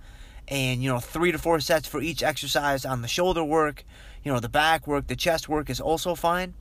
and 0.48 0.82
you 0.82 0.88
know, 0.88 0.98
three 0.98 1.32
to 1.32 1.38
four 1.38 1.60
sets 1.60 1.86
for 1.86 2.00
each 2.00 2.22
exercise 2.22 2.84
on 2.84 3.02
the 3.02 3.08
shoulder 3.08 3.44
work. 3.44 3.84
You 4.22 4.32
know, 4.32 4.40
the 4.40 4.48
back 4.48 4.86
work, 4.86 5.06
the 5.06 5.16
chest 5.16 5.48
work 5.48 5.68
is 5.70 5.80
also 5.80 6.14
fine. 6.14 6.54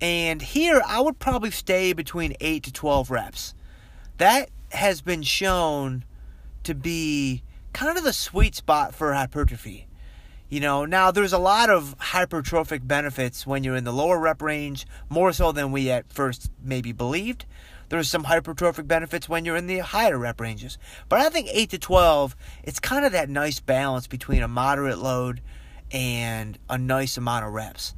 And 0.00 0.42
here, 0.42 0.82
I 0.86 1.00
would 1.00 1.18
probably 1.18 1.50
stay 1.50 1.92
between 1.92 2.34
8 2.40 2.62
to 2.64 2.72
12 2.72 3.10
reps. 3.10 3.54
That 4.18 4.50
has 4.72 5.00
been 5.00 5.22
shown 5.22 6.04
to 6.64 6.74
be 6.74 7.42
kind 7.74 7.98
of 7.98 8.04
the 8.04 8.12
sweet 8.12 8.54
spot 8.54 8.94
for 8.94 9.12
hypertrophy. 9.12 9.86
You 10.48 10.60
know, 10.60 10.84
now 10.84 11.10
there's 11.10 11.32
a 11.32 11.38
lot 11.38 11.68
of 11.68 11.96
hypertrophic 11.98 12.86
benefits 12.86 13.46
when 13.46 13.64
you're 13.64 13.76
in 13.76 13.84
the 13.84 13.92
lower 13.92 14.18
rep 14.18 14.40
range, 14.40 14.86
more 15.10 15.32
so 15.32 15.52
than 15.52 15.72
we 15.72 15.90
at 15.90 16.10
first 16.12 16.50
maybe 16.62 16.92
believed. 16.92 17.44
There's 17.88 18.08
some 18.08 18.24
hypertrophic 18.24 18.86
benefits 18.86 19.28
when 19.28 19.44
you're 19.44 19.56
in 19.56 19.66
the 19.66 19.78
higher 19.78 20.16
rep 20.16 20.40
ranges. 20.40 20.78
But 21.08 21.20
I 21.20 21.28
think 21.28 21.48
8 21.50 21.70
to 21.70 21.78
12, 21.78 22.36
it's 22.62 22.80
kind 22.80 23.04
of 23.04 23.12
that 23.12 23.28
nice 23.28 23.60
balance 23.60 24.06
between 24.06 24.42
a 24.42 24.48
moderate 24.48 24.98
load 24.98 25.42
and 25.90 26.58
a 26.70 26.78
nice 26.78 27.16
amount 27.16 27.44
of 27.44 27.52
reps. 27.52 27.94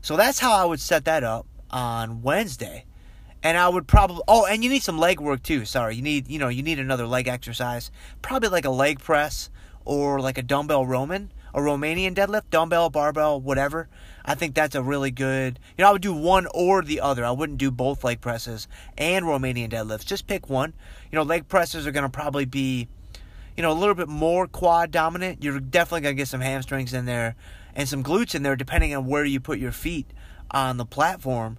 So 0.00 0.16
that's 0.16 0.38
how 0.38 0.52
I 0.52 0.64
would 0.64 0.80
set 0.80 1.04
that 1.04 1.24
up 1.24 1.46
on 1.70 2.22
Wednesday. 2.22 2.84
And 3.42 3.56
I 3.56 3.68
would 3.68 3.86
probably 3.86 4.22
oh, 4.28 4.46
and 4.46 4.62
you 4.62 4.70
need 4.70 4.82
some 4.82 4.98
leg 4.98 5.20
work 5.20 5.42
too. 5.42 5.64
Sorry, 5.64 5.96
you 5.96 6.02
need 6.02 6.28
you 6.28 6.38
know 6.38 6.48
you 6.48 6.62
need 6.62 6.78
another 6.78 7.06
leg 7.06 7.26
exercise, 7.26 7.90
probably 8.22 8.48
like 8.48 8.64
a 8.64 8.70
leg 8.70 8.98
press 8.98 9.50
or 9.84 10.20
like 10.20 10.38
a 10.38 10.42
dumbbell 10.42 10.84
Roman, 10.84 11.32
a 11.54 11.60
Romanian 11.60 12.14
deadlift, 12.14 12.50
dumbbell, 12.50 12.90
barbell, 12.90 13.40
whatever. 13.40 13.88
I 14.24 14.34
think 14.34 14.54
that's 14.54 14.74
a 14.74 14.82
really 14.82 15.10
good. 15.10 15.58
You 15.76 15.82
know, 15.82 15.88
I 15.88 15.92
would 15.92 16.02
do 16.02 16.14
one 16.14 16.46
or 16.54 16.82
the 16.82 17.00
other. 17.00 17.24
I 17.24 17.30
wouldn't 17.30 17.58
do 17.58 17.70
both 17.70 18.04
leg 18.04 18.20
presses 18.20 18.68
and 18.98 19.24
Romanian 19.24 19.70
deadlifts. 19.70 20.04
Just 20.04 20.26
pick 20.26 20.48
one. 20.48 20.74
You 21.10 21.16
know, 21.16 21.22
leg 21.22 21.48
presses 21.48 21.86
are 21.86 21.92
going 21.92 22.04
to 22.04 22.10
probably 22.10 22.44
be, 22.44 22.88
you 23.56 23.62
know, 23.62 23.72
a 23.72 23.74
little 23.74 23.94
bit 23.94 24.08
more 24.08 24.46
quad 24.46 24.90
dominant. 24.90 25.42
You're 25.42 25.60
definitely 25.60 26.02
going 26.02 26.16
to 26.16 26.20
get 26.20 26.28
some 26.28 26.42
hamstrings 26.42 26.92
in 26.92 27.06
there 27.06 27.34
and 27.74 27.88
some 27.88 28.04
glutes 28.04 28.34
in 28.34 28.42
there, 28.42 28.56
depending 28.56 28.94
on 28.94 29.06
where 29.06 29.24
you 29.24 29.40
put 29.40 29.58
your 29.58 29.72
feet 29.72 30.06
on 30.50 30.76
the 30.76 30.86
platform. 30.86 31.58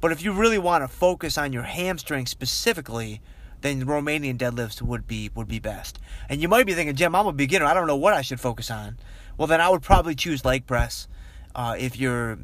But 0.00 0.12
if 0.12 0.22
you 0.22 0.32
really 0.32 0.58
want 0.58 0.84
to 0.84 0.88
focus 0.88 1.36
on 1.36 1.52
your 1.52 1.64
hamstring 1.64 2.26
specifically, 2.26 3.20
then 3.60 3.84
Romanian 3.84 4.38
deadlifts 4.38 4.80
would 4.80 5.06
be 5.06 5.30
would 5.34 5.48
be 5.48 5.58
best. 5.58 5.98
And 6.28 6.40
you 6.40 6.48
might 6.48 6.66
be 6.66 6.74
thinking, 6.74 6.94
Jim, 6.94 7.14
I'm 7.14 7.26
a 7.26 7.32
beginner. 7.32 7.64
I 7.64 7.74
don't 7.74 7.86
know 7.86 7.96
what 7.96 8.14
I 8.14 8.22
should 8.22 8.40
focus 8.40 8.70
on. 8.70 8.98
Well, 9.36 9.48
then 9.48 9.60
I 9.60 9.68
would 9.68 9.82
probably 9.82 10.14
choose 10.14 10.44
leg 10.44 10.66
press 10.66 11.08
uh, 11.54 11.76
if 11.78 11.98
you're 11.98 12.38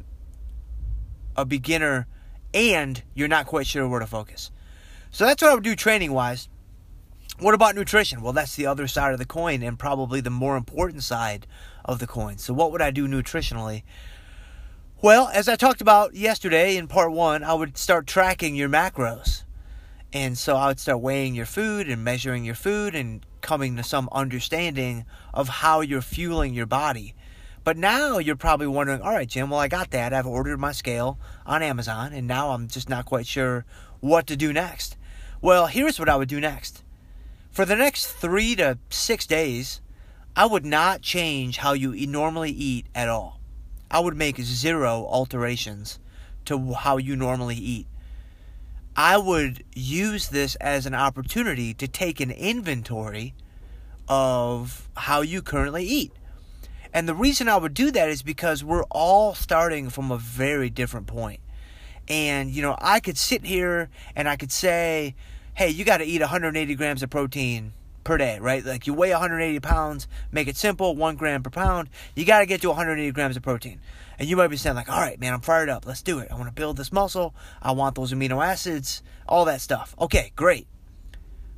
a 1.35 1.45
beginner 1.45 2.07
and 2.53 3.01
you're 3.13 3.27
not 3.27 3.45
quite 3.45 3.67
sure 3.67 3.87
where 3.87 3.99
to 3.99 4.07
focus. 4.07 4.51
So 5.11 5.25
that's 5.25 5.41
what 5.41 5.51
I 5.51 5.55
would 5.55 5.63
do 5.63 5.75
training 5.75 6.11
wise. 6.11 6.49
What 7.39 7.53
about 7.53 7.75
nutrition? 7.75 8.21
Well, 8.21 8.31
that's 8.31 8.55
the 8.55 8.65
other 8.65 8.87
side 8.87 9.11
of 9.11 9.19
the 9.19 9.25
coin 9.25 9.61
and 9.61 9.77
probably 9.77 10.21
the 10.21 10.29
more 10.29 10.55
important 10.55 11.03
side 11.03 11.47
of 11.83 11.99
the 11.99 12.07
coin. 12.07 12.37
So, 12.37 12.53
what 12.53 12.71
would 12.71 12.81
I 12.81 12.91
do 12.91 13.07
nutritionally? 13.09 13.83
Well, 15.01 15.29
as 15.33 15.49
I 15.49 15.57
talked 15.57 15.81
about 15.81 16.15
yesterday 16.15 16.77
in 16.77 16.87
part 16.87 17.11
one, 17.11 17.43
I 17.43 17.53
would 17.53 17.77
start 17.77 18.07
tracking 18.07 18.55
your 18.55 18.69
macros. 18.69 19.43
And 20.13 20.37
so 20.37 20.55
I 20.55 20.67
would 20.67 20.79
start 20.79 21.01
weighing 21.01 21.35
your 21.35 21.45
food 21.45 21.89
and 21.89 22.03
measuring 22.03 22.45
your 22.45 22.55
food 22.55 22.95
and 22.95 23.23
coming 23.41 23.75
to 23.75 23.83
some 23.83 24.07
understanding 24.13 25.05
of 25.33 25.49
how 25.49 25.81
you're 25.81 26.01
fueling 26.01 26.53
your 26.53 26.65
body. 26.65 27.13
But 27.65 27.77
now 27.77 28.19
you're 28.19 28.37
probably 28.37 28.67
wondering, 28.67 29.01
all 29.01 29.13
right, 29.13 29.27
Jim, 29.27 29.49
well, 29.49 29.59
I 29.59 29.67
got 29.67 29.91
that. 29.91 30.13
I've 30.13 30.25
ordered 30.25 30.59
my 30.59 30.71
scale 30.71 31.19
on 31.45 31.61
Amazon, 31.61 32.13
and 32.13 32.25
now 32.25 32.51
I'm 32.51 32.67
just 32.67 32.89
not 32.89 33.05
quite 33.05 33.27
sure 33.27 33.65
what 33.99 34.25
to 34.27 34.37
do 34.37 34.53
next. 34.53 34.95
Well, 35.41 35.67
here's 35.67 35.99
what 35.99 36.09
I 36.09 36.15
would 36.15 36.29
do 36.29 36.39
next. 36.39 36.83
For 37.51 37.65
the 37.65 37.75
next 37.75 38.07
three 38.07 38.55
to 38.55 38.77
six 38.89 39.27
days, 39.27 39.81
I 40.37 40.45
would 40.45 40.65
not 40.65 41.01
change 41.01 41.57
how 41.57 41.73
you 41.73 42.07
normally 42.07 42.51
eat 42.51 42.87
at 42.95 43.09
all. 43.09 43.41
I 43.89 43.99
would 43.99 44.15
make 44.15 44.37
zero 44.39 45.05
alterations 45.09 45.99
to 46.45 46.73
how 46.73 46.97
you 46.97 47.15
normally 47.15 47.55
eat. 47.55 47.87
I 48.95 49.17
would 49.17 49.63
use 49.73 50.29
this 50.29 50.55
as 50.55 50.85
an 50.85 50.93
opportunity 50.93 51.73
to 51.73 51.87
take 51.87 52.19
an 52.21 52.31
inventory 52.31 53.33
of 54.07 54.87
how 54.95 55.21
you 55.21 55.41
currently 55.41 55.83
eat. 55.83 56.13
And 56.93 57.09
the 57.09 57.15
reason 57.15 57.49
I 57.49 57.57
would 57.57 57.73
do 57.73 57.91
that 57.91 58.07
is 58.07 58.21
because 58.21 58.63
we're 58.63 58.85
all 58.85 59.33
starting 59.33 59.89
from 59.89 60.11
a 60.11 60.17
very 60.17 60.69
different 60.69 61.07
point. 61.07 61.41
And, 62.07 62.51
you 62.51 62.61
know, 62.61 62.77
I 62.79 63.01
could 63.01 63.17
sit 63.17 63.45
here 63.45 63.89
and 64.15 64.29
I 64.29 64.37
could 64.37 64.51
say, 64.51 65.15
hey, 65.55 65.69
you 65.69 65.83
got 65.83 65.97
to 65.97 66.05
eat 66.05 66.21
180 66.21 66.75
grams 66.75 67.03
of 67.03 67.09
protein 67.09 67.73
per 68.05 68.17
day, 68.17 68.39
right? 68.39 68.63
Like 68.63 68.87
you 68.87 68.93
weigh 68.93 69.11
180 69.11 69.59
pounds, 69.59 70.07
make 70.31 70.47
it 70.47 70.55
simple, 70.55 70.95
one 70.95 71.17
gram 71.17 71.43
per 71.43 71.49
pound. 71.49 71.89
You 72.15 72.23
got 72.23 72.39
to 72.39 72.45
get 72.45 72.61
to 72.61 72.69
180 72.69 73.11
grams 73.11 73.35
of 73.35 73.43
protein. 73.43 73.81
And 74.17 74.29
you 74.29 74.37
might 74.37 74.47
be 74.47 74.55
saying, 74.55 74.77
like, 74.77 74.89
all 74.89 75.01
right, 75.01 75.19
man, 75.19 75.33
I'm 75.33 75.41
fired 75.41 75.67
up. 75.67 75.85
Let's 75.85 76.01
do 76.01 76.19
it. 76.19 76.29
I 76.31 76.35
want 76.35 76.47
to 76.47 76.53
build 76.53 76.77
this 76.77 76.93
muscle. 76.93 77.35
I 77.61 77.73
want 77.73 77.95
those 77.95 78.13
amino 78.13 78.45
acids, 78.45 79.03
all 79.27 79.43
that 79.45 79.59
stuff. 79.59 79.93
Okay, 79.99 80.31
great. 80.37 80.67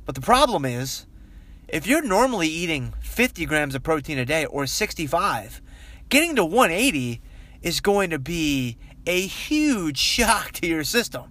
But 0.04 0.16
the 0.16 0.20
problem 0.20 0.64
is, 0.64 1.06
if 1.68 1.86
you're 1.86 2.02
normally 2.02 2.48
eating 2.48 2.94
50 3.00 3.46
grams 3.46 3.76
of 3.76 3.84
protein 3.84 4.18
a 4.18 4.24
day 4.24 4.44
or 4.46 4.66
65, 4.66 5.60
getting 6.08 6.34
to 6.34 6.44
180 6.44 7.20
is 7.62 7.80
going 7.80 8.10
to 8.10 8.18
be 8.18 8.76
a 9.06 9.20
huge 9.20 9.98
shock 9.98 10.52
to 10.52 10.66
your 10.66 10.82
system. 10.82 11.30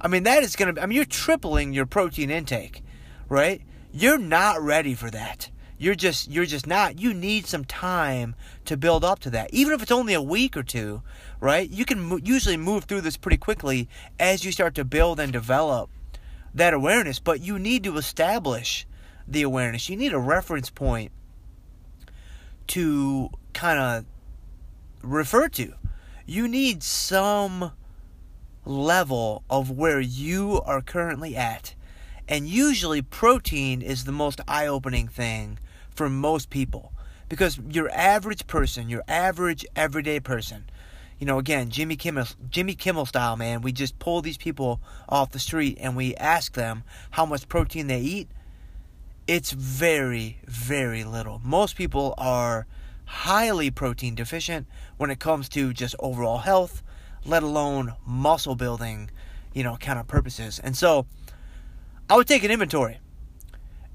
I 0.00 0.06
mean, 0.06 0.22
that 0.24 0.44
is 0.44 0.54
going 0.54 0.74
to, 0.74 0.80
I 0.80 0.86
mean, 0.86 0.94
you're 0.94 1.04
tripling 1.04 1.72
your 1.72 1.86
protein 1.86 2.30
intake, 2.30 2.84
right? 3.28 3.62
You're 3.92 4.18
not 4.18 4.60
ready 4.60 4.94
for 4.94 5.10
that. 5.10 5.50
You're 5.78 5.94
just 5.94 6.28
you're 6.30 6.44
just 6.44 6.66
not. 6.66 6.98
You 6.98 7.14
need 7.14 7.46
some 7.46 7.64
time 7.64 8.34
to 8.64 8.76
build 8.76 9.04
up 9.04 9.20
to 9.20 9.30
that. 9.30 9.54
Even 9.54 9.72
if 9.72 9.82
it's 9.82 9.92
only 9.92 10.12
a 10.12 10.22
week 10.22 10.56
or 10.56 10.62
two, 10.62 11.02
right? 11.40 11.70
You 11.70 11.84
can 11.84 12.00
mo- 12.00 12.20
usually 12.22 12.56
move 12.56 12.84
through 12.84 13.02
this 13.02 13.16
pretty 13.16 13.36
quickly 13.36 13.88
as 14.18 14.44
you 14.44 14.50
start 14.50 14.74
to 14.74 14.84
build 14.84 15.20
and 15.20 15.32
develop 15.32 15.88
that 16.52 16.74
awareness, 16.74 17.20
but 17.20 17.40
you 17.40 17.58
need 17.58 17.84
to 17.84 17.96
establish 17.96 18.86
the 19.26 19.42
awareness. 19.42 19.88
You 19.88 19.96
need 19.96 20.12
a 20.12 20.18
reference 20.18 20.68
point 20.68 21.12
to 22.68 23.30
kind 23.52 23.78
of 23.78 24.04
refer 25.02 25.48
to. 25.50 25.74
You 26.26 26.48
need 26.48 26.82
some 26.82 27.72
level 28.64 29.44
of 29.48 29.70
where 29.70 30.00
you 30.00 30.60
are 30.66 30.82
currently 30.82 31.36
at 31.36 31.74
and 32.28 32.46
usually, 32.46 33.00
protein 33.00 33.80
is 33.80 34.04
the 34.04 34.12
most 34.12 34.40
eye 34.46 34.66
opening 34.66 35.08
thing 35.08 35.58
for 35.90 36.10
most 36.10 36.50
people 36.50 36.92
because 37.28 37.58
your 37.70 37.90
average 37.90 38.46
person, 38.46 38.88
your 38.88 39.02
average 39.08 39.64
everyday 39.74 40.20
person, 40.20 40.68
you 41.18 41.26
know, 41.26 41.38
again, 41.38 41.70
Jimmy 41.70 41.96
Kimmel, 41.96 42.26
Jimmy 42.50 42.74
Kimmel 42.74 43.06
style, 43.06 43.36
man. 43.36 43.62
We 43.62 43.72
just 43.72 43.98
pull 43.98 44.22
these 44.22 44.36
people 44.36 44.80
off 45.08 45.30
the 45.30 45.38
street 45.38 45.78
and 45.80 45.96
we 45.96 46.14
ask 46.16 46.52
them 46.54 46.84
how 47.10 47.26
much 47.26 47.48
protein 47.48 47.88
they 47.88 48.00
eat. 48.00 48.28
It's 49.26 49.50
very, 49.50 50.38
very 50.46 51.04
little. 51.04 51.40
Most 51.42 51.76
people 51.76 52.14
are 52.16 52.66
highly 53.06 53.70
protein 53.70 54.14
deficient 54.14 54.66
when 54.96 55.10
it 55.10 55.18
comes 55.18 55.48
to 55.50 55.72
just 55.72 55.96
overall 55.98 56.38
health, 56.38 56.82
let 57.24 57.42
alone 57.42 57.94
muscle 58.06 58.54
building, 58.54 59.10
you 59.52 59.64
know, 59.64 59.76
kind 59.76 59.98
of 59.98 60.06
purposes. 60.06 60.60
And 60.62 60.76
so, 60.76 61.06
I 62.10 62.16
would 62.16 62.26
take 62.26 62.42
an 62.42 62.50
inventory 62.50 63.00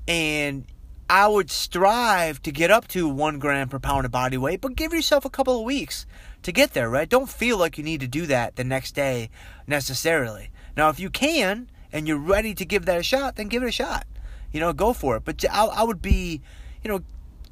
and 0.07 0.65
I 1.09 1.27
would 1.27 1.49
strive 1.49 2.41
to 2.43 2.51
get 2.51 2.71
up 2.71 2.87
to 2.89 3.07
one 3.07 3.39
gram 3.39 3.69
per 3.69 3.79
pound 3.79 4.05
of 4.05 4.11
body 4.11 4.37
weight, 4.37 4.61
but 4.61 4.75
give 4.75 4.93
yourself 4.93 5.25
a 5.25 5.29
couple 5.29 5.57
of 5.57 5.65
weeks 5.65 6.05
to 6.43 6.51
get 6.51 6.73
there, 6.73 6.89
right? 6.89 7.09
Don't 7.09 7.29
feel 7.29 7.57
like 7.57 7.77
you 7.77 7.83
need 7.83 8.01
to 8.01 8.07
do 8.07 8.25
that 8.27 8.55
the 8.55 8.63
next 8.63 8.93
day 8.93 9.29
necessarily. 9.67 10.49
Now, 10.77 10.89
if 10.89 10.99
you 10.99 11.09
can 11.09 11.69
and 11.91 12.07
you're 12.07 12.17
ready 12.17 12.53
to 12.53 12.65
give 12.65 12.85
that 12.85 12.99
a 12.99 13.03
shot, 13.03 13.35
then 13.35 13.47
give 13.47 13.63
it 13.63 13.67
a 13.67 13.71
shot. 13.71 14.05
You 14.51 14.59
know, 14.59 14.73
go 14.73 14.93
for 14.93 15.17
it. 15.17 15.23
But 15.25 15.43
I, 15.51 15.65
I 15.65 15.83
would 15.83 16.01
be, 16.01 16.41
you 16.83 16.89
know, 16.89 17.01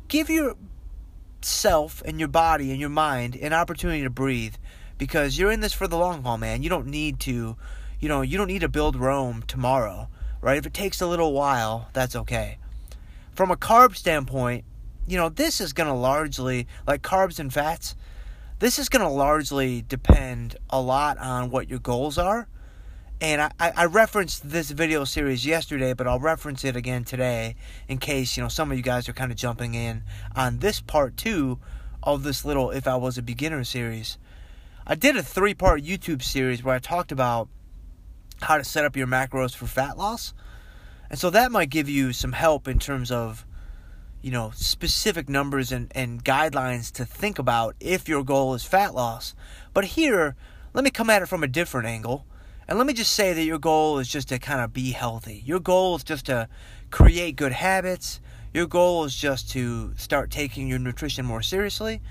give 0.08 0.30
yourself 0.30 2.04
and 2.06 2.20
your 2.20 2.30
body 2.30 2.72
and 2.72 2.80
your 2.80 2.90
mind 2.90 3.36
an 3.36 3.54
opportunity 3.54 4.04
to 4.04 4.10
breathe 4.10 4.56
because 4.98 5.38
you're 5.40 5.52
in 5.52 5.62
this 5.62 5.74
for 5.74 5.88
the 5.88 5.98
long 5.98 6.22
haul, 6.24 6.38
man. 6.38 6.62
You 6.62 6.70
don't 6.70 6.88
need 6.88 7.20
to, 7.22 7.58
you 8.00 8.08
know, 8.08 8.22
you 8.22 8.38
don't 8.38 8.48
need 8.48 8.62
to 8.62 8.70
build 8.70 8.96
Rome 8.96 9.44
tomorrow 9.48 10.08
right? 10.42 10.58
If 10.58 10.66
it 10.66 10.74
takes 10.74 11.02
a 11.02 11.08
little 11.08 11.34
while, 11.34 11.90
that's 11.94 12.16
okay. 12.16 12.58
From 13.34 13.52
a 13.52 13.56
carb 13.56 13.96
standpoint, 13.96 14.66
you 15.08 15.18
know, 15.18 15.30
this 15.30 15.62
is 15.62 15.74
going 15.74 15.88
to 15.88 15.94
largely, 15.96 16.68
like 16.86 17.02
carbs 17.02 17.40
and 17.40 17.54
fats, 17.54 17.96
this 18.60 18.78
is 18.78 18.90
going 18.90 19.02
to 19.02 19.10
largely 19.10 19.82
depend 19.82 20.56
a 20.70 20.80
lot 20.80 21.18
on 21.18 21.50
what 21.50 21.70
your 21.70 21.80
goals 21.80 22.18
are. 22.18 22.48
And 23.20 23.42
I, 23.42 23.52
I 23.60 23.86
referenced 23.86 24.50
this 24.50 24.72
video 24.72 25.04
series 25.04 25.46
yesterday, 25.46 25.94
but 25.94 26.08
I'll 26.08 26.20
reference 26.20 26.64
it 26.64 26.76
again 26.76 27.04
today 27.04 27.56
in 27.88 28.00
case, 28.00 28.36
you 28.36 28.42
know, 28.42 28.50
some 28.50 28.72
of 28.72 28.78
you 28.78 28.84
guys 28.84 29.08
are 29.08 29.14
kind 29.14 29.32
of 29.32 29.38
jumping 29.38 29.76
in 29.76 30.04
on 30.36 30.58
this 30.58 30.82
part 30.82 31.18
two 31.18 31.60
of 32.02 32.24
this 32.24 32.44
little 32.44 32.72
If 32.72 32.88
I 32.88 32.96
Was 32.96 33.20
a 33.20 33.22
Beginner 33.22 33.64
series. 33.64 34.18
I 34.88 34.96
did 34.96 35.16
a 35.16 35.24
three 35.24 35.54
part 35.54 35.84
YouTube 35.84 36.24
series 36.24 36.64
where 36.64 36.76
I 36.76 36.80
talked 36.80 37.12
about 37.12 37.48
how 38.42 38.58
to 38.58 38.64
set 38.64 38.86
up 38.86 38.96
your 38.96 39.08
macros 39.08 39.56
for 39.56 39.68
fat 39.68 39.98
loss. 39.98 40.34
And 41.10 41.20
so 41.20 41.30
that 41.30 41.52
might 41.52 41.70
give 41.70 41.90
you 41.90 42.14
some 42.14 42.32
help 42.32 42.68
in 42.68 42.80
terms 42.80 43.12
of, 43.12 43.46
you 44.22 44.32
know, 44.32 44.52
specific 44.56 45.28
numbers 45.28 45.72
and, 45.72 45.92
and 45.94 46.24
guidelines 46.24 46.92
to 46.94 47.06
think 47.06 47.40
about 47.40 47.76
if 47.80 48.08
your 48.08 48.24
goal 48.24 48.54
is 48.54 48.64
fat 48.64 48.94
loss. 48.94 49.36
But 49.74 49.86
here, 49.86 50.36
let 50.74 50.84
me 50.84 50.90
come 50.90 51.10
at 51.10 51.22
it 51.22 51.28
from 51.28 51.44
a 51.44 51.48
different 51.48 51.88
angle. 51.88 52.26
And 52.68 52.78
let 52.78 52.88
me 52.88 52.94
just 52.94 53.14
say 53.14 53.34
that 53.34 53.44
your 53.44 53.60
goal 53.60 54.00
is 54.00 54.08
just 54.08 54.30
to 54.30 54.40
kind 54.40 54.62
of 54.62 54.72
be 54.72 54.92
healthy. 54.92 55.44
Your 55.46 55.60
goal 55.60 55.98
is 55.98 56.04
just 56.04 56.28
to 56.28 56.48
create 56.90 57.36
good 57.36 57.52
habits. 57.52 58.22
Your 58.54 58.68
goal 58.68 59.04
is 59.04 59.16
just 59.16 59.52
to 59.52 59.94
start 59.98 60.32
taking 60.32 60.68
your 60.68 60.80
nutrition 60.80 61.26
more 61.26 61.42
seriously. 61.42 62.02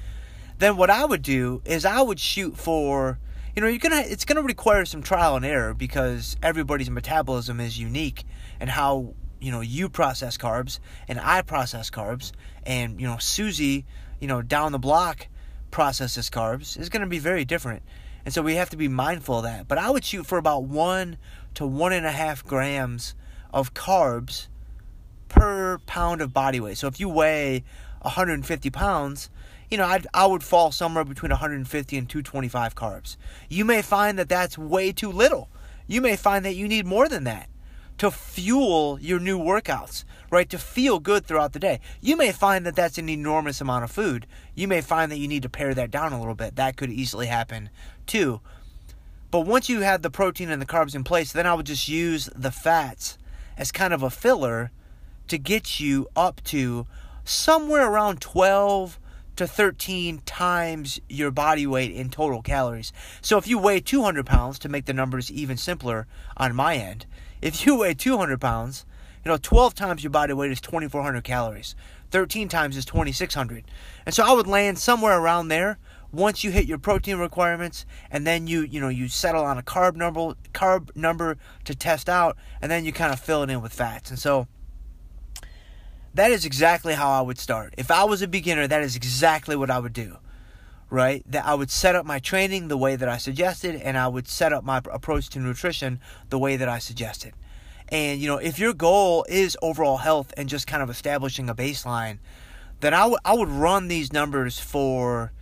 Then 0.58 0.76
what 0.76 0.90
I 0.90 1.06
would 1.06 1.22
do 1.22 1.62
is 1.64 1.86
I 1.86 2.02
would 2.02 2.20
shoot 2.20 2.58
for 2.58 3.18
you 3.54 3.62
know 3.62 3.68
you're 3.68 3.78
gonna 3.78 4.04
it's 4.06 4.24
gonna 4.24 4.42
require 4.42 4.84
some 4.84 5.02
trial 5.02 5.36
and 5.36 5.44
error 5.44 5.74
because 5.74 6.36
everybody's 6.42 6.90
metabolism 6.90 7.60
is 7.60 7.78
unique 7.78 8.24
and 8.58 8.70
how 8.70 9.14
you 9.40 9.50
know 9.50 9.60
you 9.60 9.88
process 9.88 10.36
carbs 10.36 10.78
and 11.08 11.18
I 11.18 11.42
process 11.42 11.90
carbs. 11.90 12.32
And 12.64 13.00
you 13.00 13.06
know 13.06 13.18
Susie 13.18 13.86
you 14.20 14.28
know 14.28 14.42
down 14.42 14.72
the 14.72 14.78
block 14.78 15.28
processes 15.70 16.30
carbs. 16.30 16.78
Is 16.78 16.88
going 16.88 17.02
to 17.02 17.08
be 17.08 17.18
very 17.18 17.44
different. 17.44 17.82
And 18.24 18.34
so 18.34 18.42
we 18.42 18.56
have 18.56 18.70
to 18.70 18.76
be 18.76 18.88
mindful 18.88 19.38
of 19.38 19.44
that. 19.44 19.66
But 19.66 19.78
I 19.78 19.90
would 19.90 20.04
shoot 20.04 20.26
for 20.26 20.36
about 20.36 20.64
one 20.64 21.16
to 21.54 21.66
one 21.66 21.92
and 21.92 22.04
a 22.04 22.12
half 22.12 22.44
grams 22.44 23.14
of 23.52 23.72
carbs 23.72 24.48
per 25.28 25.78
pound 25.86 26.20
of 26.20 26.32
body 26.34 26.60
weight. 26.60 26.76
So 26.76 26.86
if 26.86 27.00
you 27.00 27.08
weigh 27.08 27.64
150 28.02 28.70
pounds 28.70 29.30
you 29.70 29.78
know, 29.78 29.86
I'd, 29.86 30.06
I 30.12 30.26
would 30.26 30.42
fall 30.42 30.72
somewhere 30.72 31.04
between 31.04 31.30
150 31.30 31.96
and 31.96 32.08
225 32.08 32.74
carbs. 32.74 33.16
You 33.48 33.64
may 33.64 33.82
find 33.82 34.18
that 34.18 34.28
that's 34.28 34.58
way 34.58 34.92
too 34.92 35.12
little. 35.12 35.48
You 35.86 36.00
may 36.00 36.16
find 36.16 36.44
that 36.44 36.54
you 36.54 36.68
need 36.68 36.86
more 36.86 37.08
than 37.08 37.24
that 37.24 37.48
to 37.98 38.10
fuel 38.10 38.98
your 39.00 39.20
new 39.20 39.38
workouts, 39.38 40.04
right? 40.30 40.48
To 40.48 40.58
feel 40.58 40.98
good 40.98 41.26
throughout 41.26 41.52
the 41.52 41.58
day. 41.58 41.80
You 42.00 42.16
may 42.16 42.32
find 42.32 42.64
that 42.66 42.74
that's 42.74 42.98
an 42.98 43.08
enormous 43.08 43.60
amount 43.60 43.84
of 43.84 43.90
food. 43.90 44.26
You 44.54 44.66
may 44.66 44.80
find 44.80 45.12
that 45.12 45.18
you 45.18 45.28
need 45.28 45.42
to 45.42 45.48
pare 45.48 45.74
that 45.74 45.90
down 45.90 46.12
a 46.12 46.18
little 46.18 46.34
bit. 46.34 46.56
That 46.56 46.76
could 46.76 46.90
easily 46.90 47.26
happen 47.26 47.70
too. 48.06 48.40
But 49.30 49.40
once 49.40 49.68
you 49.68 49.82
have 49.82 50.02
the 50.02 50.10
protein 50.10 50.50
and 50.50 50.60
the 50.60 50.66
carbs 50.66 50.94
in 50.94 51.04
place, 51.04 51.32
then 51.32 51.46
I 51.46 51.54
would 51.54 51.66
just 51.66 51.88
use 51.88 52.28
the 52.34 52.50
fats 52.50 53.18
as 53.56 53.70
kind 53.70 53.94
of 53.94 54.02
a 54.02 54.10
filler 54.10 54.70
to 55.28 55.38
get 55.38 55.78
you 55.78 56.08
up 56.16 56.42
to 56.44 56.86
somewhere 57.24 57.88
around 57.88 58.20
12 58.20 58.98
to 59.40 59.46
13 59.46 60.20
times 60.26 61.00
your 61.08 61.30
body 61.30 61.66
weight 61.66 61.90
in 61.90 62.10
total 62.10 62.42
calories. 62.42 62.92
So 63.22 63.38
if 63.38 63.48
you 63.48 63.58
weigh 63.58 63.80
200 63.80 64.26
pounds, 64.26 64.58
to 64.58 64.68
make 64.68 64.84
the 64.84 64.92
numbers 64.92 65.32
even 65.32 65.56
simpler 65.56 66.06
on 66.36 66.54
my 66.54 66.76
end, 66.76 67.06
if 67.40 67.64
you 67.64 67.78
weigh 67.78 67.94
200 67.94 68.38
pounds, 68.38 68.84
you 69.24 69.30
know, 69.30 69.38
12 69.38 69.74
times 69.74 70.04
your 70.04 70.10
body 70.10 70.34
weight 70.34 70.50
is 70.50 70.60
2,400 70.60 71.24
calories. 71.24 71.74
13 72.10 72.48
times 72.48 72.76
is 72.76 72.84
2,600. 72.84 73.64
And 74.04 74.14
so 74.14 74.26
I 74.26 74.34
would 74.34 74.46
land 74.46 74.78
somewhere 74.78 75.18
around 75.18 75.48
there 75.48 75.78
once 76.12 76.44
you 76.44 76.50
hit 76.50 76.66
your 76.66 76.76
protein 76.76 77.16
requirements 77.16 77.86
and 78.10 78.26
then 78.26 78.46
you 78.46 78.60
you 78.62 78.78
know 78.80 78.88
you 78.88 79.08
settle 79.08 79.44
on 79.44 79.56
a 79.56 79.62
carb 79.62 79.94
number 79.94 80.34
carb 80.52 80.94
number 80.96 81.38
to 81.64 81.72
test 81.72 82.10
out 82.10 82.36
and 82.60 82.68
then 82.70 82.84
you 82.84 82.92
kind 82.92 83.12
of 83.12 83.20
fill 83.20 83.44
it 83.44 83.48
in 83.48 83.62
with 83.62 83.72
fats 83.72 84.10
and 84.10 84.18
so 84.18 84.48
that 86.14 86.30
is 86.30 86.44
exactly 86.44 86.94
how 86.94 87.10
I 87.10 87.20
would 87.20 87.38
start. 87.38 87.74
If 87.76 87.90
I 87.90 88.04
was 88.04 88.22
a 88.22 88.28
beginner, 88.28 88.66
that 88.66 88.82
is 88.82 88.96
exactly 88.96 89.56
what 89.56 89.70
I 89.70 89.78
would 89.78 89.92
do. 89.92 90.16
Right? 90.88 91.22
That 91.30 91.46
I 91.46 91.54
would 91.54 91.70
set 91.70 91.94
up 91.94 92.04
my 92.04 92.18
training 92.18 92.66
the 92.66 92.76
way 92.76 92.96
that 92.96 93.08
I 93.08 93.16
suggested 93.16 93.76
and 93.76 93.96
I 93.96 94.08
would 94.08 94.26
set 94.26 94.52
up 94.52 94.64
my 94.64 94.78
approach 94.90 95.28
to 95.30 95.38
nutrition 95.38 96.00
the 96.30 96.38
way 96.38 96.56
that 96.56 96.68
I 96.68 96.80
suggested. 96.80 97.32
And 97.90 98.20
you 98.20 98.26
know, 98.26 98.38
if 98.38 98.58
your 98.58 98.72
goal 98.72 99.24
is 99.28 99.56
overall 99.62 99.98
health 99.98 100.34
and 100.36 100.48
just 100.48 100.66
kind 100.66 100.82
of 100.82 100.90
establishing 100.90 101.48
a 101.48 101.54
baseline, 101.54 102.18
then 102.80 102.92
I, 102.92 103.00
w- 103.00 103.18
I 103.24 103.34
would 103.34 103.48
run 103.48 103.86
these 103.86 104.12
numbers 104.12 104.58
for 104.58 105.32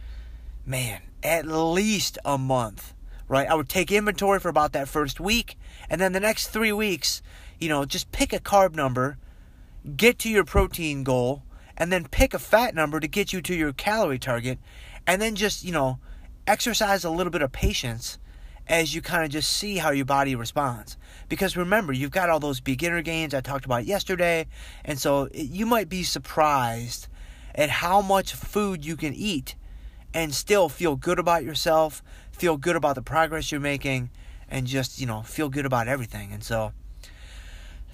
man, 0.66 1.00
at 1.22 1.46
least 1.46 2.18
a 2.26 2.36
month. 2.36 2.92
Right? 3.26 3.48
I 3.48 3.54
would 3.54 3.70
take 3.70 3.90
inventory 3.90 4.40
for 4.40 4.50
about 4.50 4.72
that 4.72 4.88
first 4.88 5.18
week 5.18 5.56
and 5.88 5.98
then 5.98 6.12
the 6.12 6.20
next 6.20 6.48
3 6.48 6.72
weeks, 6.72 7.22
you 7.58 7.70
know, 7.70 7.86
just 7.86 8.12
pick 8.12 8.34
a 8.34 8.38
carb 8.38 8.74
number 8.74 9.16
get 9.96 10.18
to 10.20 10.28
your 10.28 10.44
protein 10.44 11.04
goal, 11.04 11.42
and 11.76 11.92
then 11.92 12.06
pick 12.08 12.34
a 12.34 12.38
fat 12.38 12.74
number 12.74 13.00
to 13.00 13.08
get 13.08 13.32
you 13.32 13.40
to 13.42 13.54
your 13.54 13.72
calorie 13.72 14.18
target, 14.18 14.58
and 15.06 15.22
then 15.22 15.34
just, 15.34 15.64
you 15.64 15.72
know, 15.72 15.98
exercise 16.46 17.04
a 17.04 17.10
little 17.10 17.30
bit 17.30 17.42
of 17.42 17.52
patience 17.52 18.18
as 18.66 18.94
you 18.94 19.00
kind 19.00 19.24
of 19.24 19.30
just 19.30 19.50
see 19.50 19.78
how 19.78 19.90
your 19.90 20.04
body 20.04 20.34
responds. 20.34 20.96
Because 21.28 21.56
remember, 21.56 21.92
you've 21.92 22.10
got 22.10 22.28
all 22.28 22.40
those 22.40 22.60
beginner 22.60 23.02
gains 23.02 23.32
I 23.32 23.40
talked 23.40 23.64
about 23.64 23.86
yesterday, 23.86 24.46
and 24.84 24.98
so 24.98 25.28
you 25.32 25.66
might 25.66 25.88
be 25.88 26.02
surprised 26.02 27.08
at 27.54 27.70
how 27.70 28.00
much 28.00 28.34
food 28.34 28.84
you 28.84 28.96
can 28.96 29.14
eat 29.14 29.56
and 30.12 30.34
still 30.34 30.68
feel 30.68 30.96
good 30.96 31.18
about 31.18 31.44
yourself, 31.44 32.02
feel 32.30 32.56
good 32.56 32.76
about 32.76 32.94
the 32.94 33.02
progress 33.02 33.50
you're 33.50 33.60
making, 33.60 34.10
and 34.48 34.66
just, 34.66 35.00
you 35.00 35.06
know, 35.06 35.22
feel 35.22 35.48
good 35.48 35.66
about 35.66 35.88
everything. 35.88 36.32
And 36.32 36.42
so, 36.42 36.72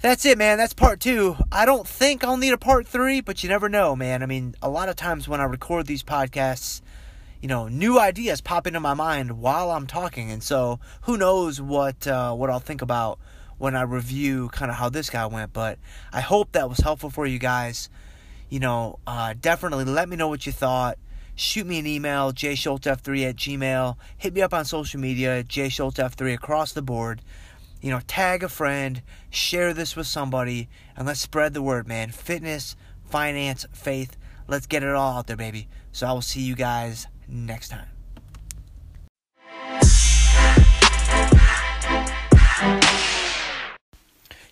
that's 0.01 0.25
it, 0.25 0.37
man. 0.37 0.57
That's 0.57 0.73
part 0.73 0.99
two. 0.99 1.35
I 1.51 1.65
don't 1.65 1.87
think 1.87 2.23
I'll 2.23 2.37
need 2.37 2.53
a 2.53 2.57
part 2.57 2.87
three, 2.87 3.21
but 3.21 3.43
you 3.43 3.49
never 3.49 3.69
know, 3.69 3.95
man. 3.95 4.21
I 4.21 4.25
mean, 4.25 4.55
a 4.61 4.69
lot 4.69 4.89
of 4.89 4.95
times 4.95 5.27
when 5.27 5.41
I 5.41 5.45
record 5.45 5.87
these 5.87 6.03
podcasts, 6.03 6.81
you 7.41 7.47
know, 7.47 7.67
new 7.67 7.99
ideas 7.99 8.41
pop 8.41 8.67
into 8.67 8.79
my 8.79 8.93
mind 8.93 9.39
while 9.39 9.71
I'm 9.71 9.87
talking, 9.87 10.31
and 10.31 10.43
so 10.43 10.79
who 11.01 11.17
knows 11.17 11.61
what 11.61 12.07
uh, 12.07 12.33
what 12.33 12.49
I'll 12.49 12.59
think 12.59 12.81
about 12.81 13.19
when 13.57 13.75
I 13.75 13.83
review 13.83 14.49
kind 14.49 14.69
of 14.69 14.77
how 14.77 14.89
this 14.89 15.09
guy 15.09 15.25
went. 15.25 15.53
But 15.53 15.79
I 16.11 16.21
hope 16.21 16.51
that 16.51 16.69
was 16.69 16.79
helpful 16.79 17.09
for 17.09 17.25
you 17.25 17.39
guys. 17.39 17.89
You 18.49 18.59
know, 18.59 18.99
uh, 19.07 19.33
definitely 19.39 19.85
let 19.85 20.07
me 20.07 20.15
know 20.15 20.27
what 20.27 20.45
you 20.45 20.51
thought. 20.51 20.97
Shoot 21.35 21.67
me 21.67 21.79
an 21.79 21.87
email, 21.87 22.31
jschultzf3 22.31 23.29
at 23.29 23.35
gmail. 23.35 23.97
Hit 24.17 24.33
me 24.33 24.41
up 24.41 24.53
on 24.53 24.65
social 24.65 24.99
media, 24.99 25.43
jschultzf3 25.43 26.33
across 26.33 26.71
the 26.73 26.81
board 26.81 27.21
you 27.85 27.91
know, 27.91 28.01
tag 28.07 28.41
a 28.41 28.49
friend, 28.49 29.03
share 29.29 29.71
this 29.71 29.95
with 29.95 30.07
somebody, 30.07 30.67
and 30.97 31.05
let's 31.05 31.19
spread 31.19 31.53
the 31.53 31.61
word, 31.61 31.87
man. 31.87 32.09
Fitness, 32.09 32.75
finance, 33.03 33.63
faith, 33.73 34.17
let's 34.47 34.65
get 34.65 34.81
it 34.81 34.89
all 34.89 35.19
out 35.19 35.27
there, 35.27 35.37
baby. 35.37 35.67
So 35.91 36.07
I 36.07 36.11
will 36.11 36.23
see 36.23 36.41
you 36.41 36.55
guys 36.55 37.05
next 37.27 37.69
time. 37.69 37.85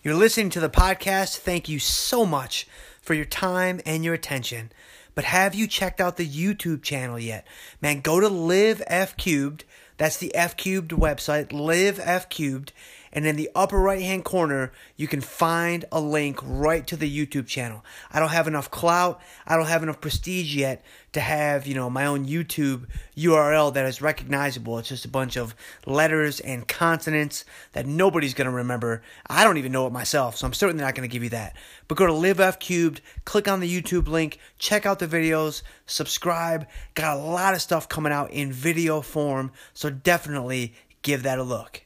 You're 0.04 0.14
listening 0.14 0.52
to 0.52 0.60
the 0.60 0.70
podcast. 0.70 1.38
Thank 1.38 1.68
you 1.68 1.80
so 1.80 2.28
much 2.28 2.68
for 3.02 3.16
your 3.16 3.26
time 3.26 3.82
and 3.84 4.06
your 4.06 4.14
attention. 4.14 4.72
But 5.16 5.24
have 5.24 5.56
you 5.56 5.66
checked 5.66 6.00
out 6.00 6.18
the 6.18 6.30
YouTube 6.30 6.84
channel 6.84 7.18
yet? 7.18 7.48
Man, 7.82 8.02
go 8.02 8.20
to 8.20 8.28
Live 8.28 8.84
F 8.86 9.18
Cubed. 9.18 9.64
That's 9.98 10.18
the 10.18 10.36
F 10.36 10.56
Cubed 10.56 10.92
website, 10.92 11.52
Live 11.52 12.00
F 12.00 12.30
Cubed 12.30 12.74
and 13.14 13.28
in 13.28 13.36
the 13.36 13.50
upper 13.56 13.80
right 13.80 14.02
hand 14.02 14.26
corner, 14.26 14.72
you 14.98 15.08
can 15.08 15.22
find 15.22 15.86
a 15.92 16.02
link 16.02 16.40
right 16.42 16.86
to 16.88 16.98
the 16.98 17.10
YouTube 17.10 17.46
channel. 17.48 17.86
I 18.12 18.20
don't 18.20 18.30
have 18.30 18.48
enough 18.48 18.72
clout, 18.72 19.22
I 19.48 19.56
don't 19.56 19.68
have 19.68 19.84
enough 19.84 20.02
prestige 20.02 20.56
yet 20.56 20.84
to 21.14 21.20
have, 21.22 21.68
you 21.68 21.76
know, 21.76 21.92
my 21.92 22.08
own 22.08 22.26
YouTube 22.26 22.88
URL 23.16 23.72
that 23.76 23.86
is 23.86 24.02
recognizable. 24.02 24.80
It's 24.80 24.90
just 24.90 25.06
a 25.06 25.10
bunch 25.10 25.38
of 25.38 25.56
letters 25.86 26.40
and 26.40 26.68
consonants 26.68 27.46
that 27.74 27.86
nobody's 27.86 28.34
going 28.34 28.50
to 28.50 28.56
remember. 28.56 29.04
I 29.28 29.44
don't 29.44 29.58
even 29.58 29.72
know 29.72 29.86
it 29.86 29.94
myself, 29.94 30.36
so 30.36 30.48
I'm 30.48 30.54
certainly 30.54 30.84
not 30.84 30.96
going 30.96 31.08
to 31.08 31.14
give 31.14 31.24
you 31.24 31.30
that. 31.30 31.56
But 31.88 32.00
go 32.00 32.08
to 32.08 32.14
Live 32.14 32.40
F 32.40 32.60
Cubed, 32.60 33.02
click 33.26 33.48
on 33.48 33.60
the 33.60 33.82
YouTube 33.82 34.08
link, 34.08 34.40
check 34.58 34.88
out 34.88 34.98
the 34.98 35.08
videos, 35.08 35.62
subscribe. 35.86 36.68
Got 36.96 37.18
a 37.18 37.22
lot 37.22 37.54
of 37.54 37.62
stuff 37.62 37.88
coming 37.88 38.12
out 38.12 38.32
in 38.32 38.52
video 38.52 39.02
form, 39.02 39.52
so 39.76 39.92
definitely 39.92 40.74
give 41.04 41.22
that 41.24 41.38
a 41.38 41.44
look. 41.44 41.83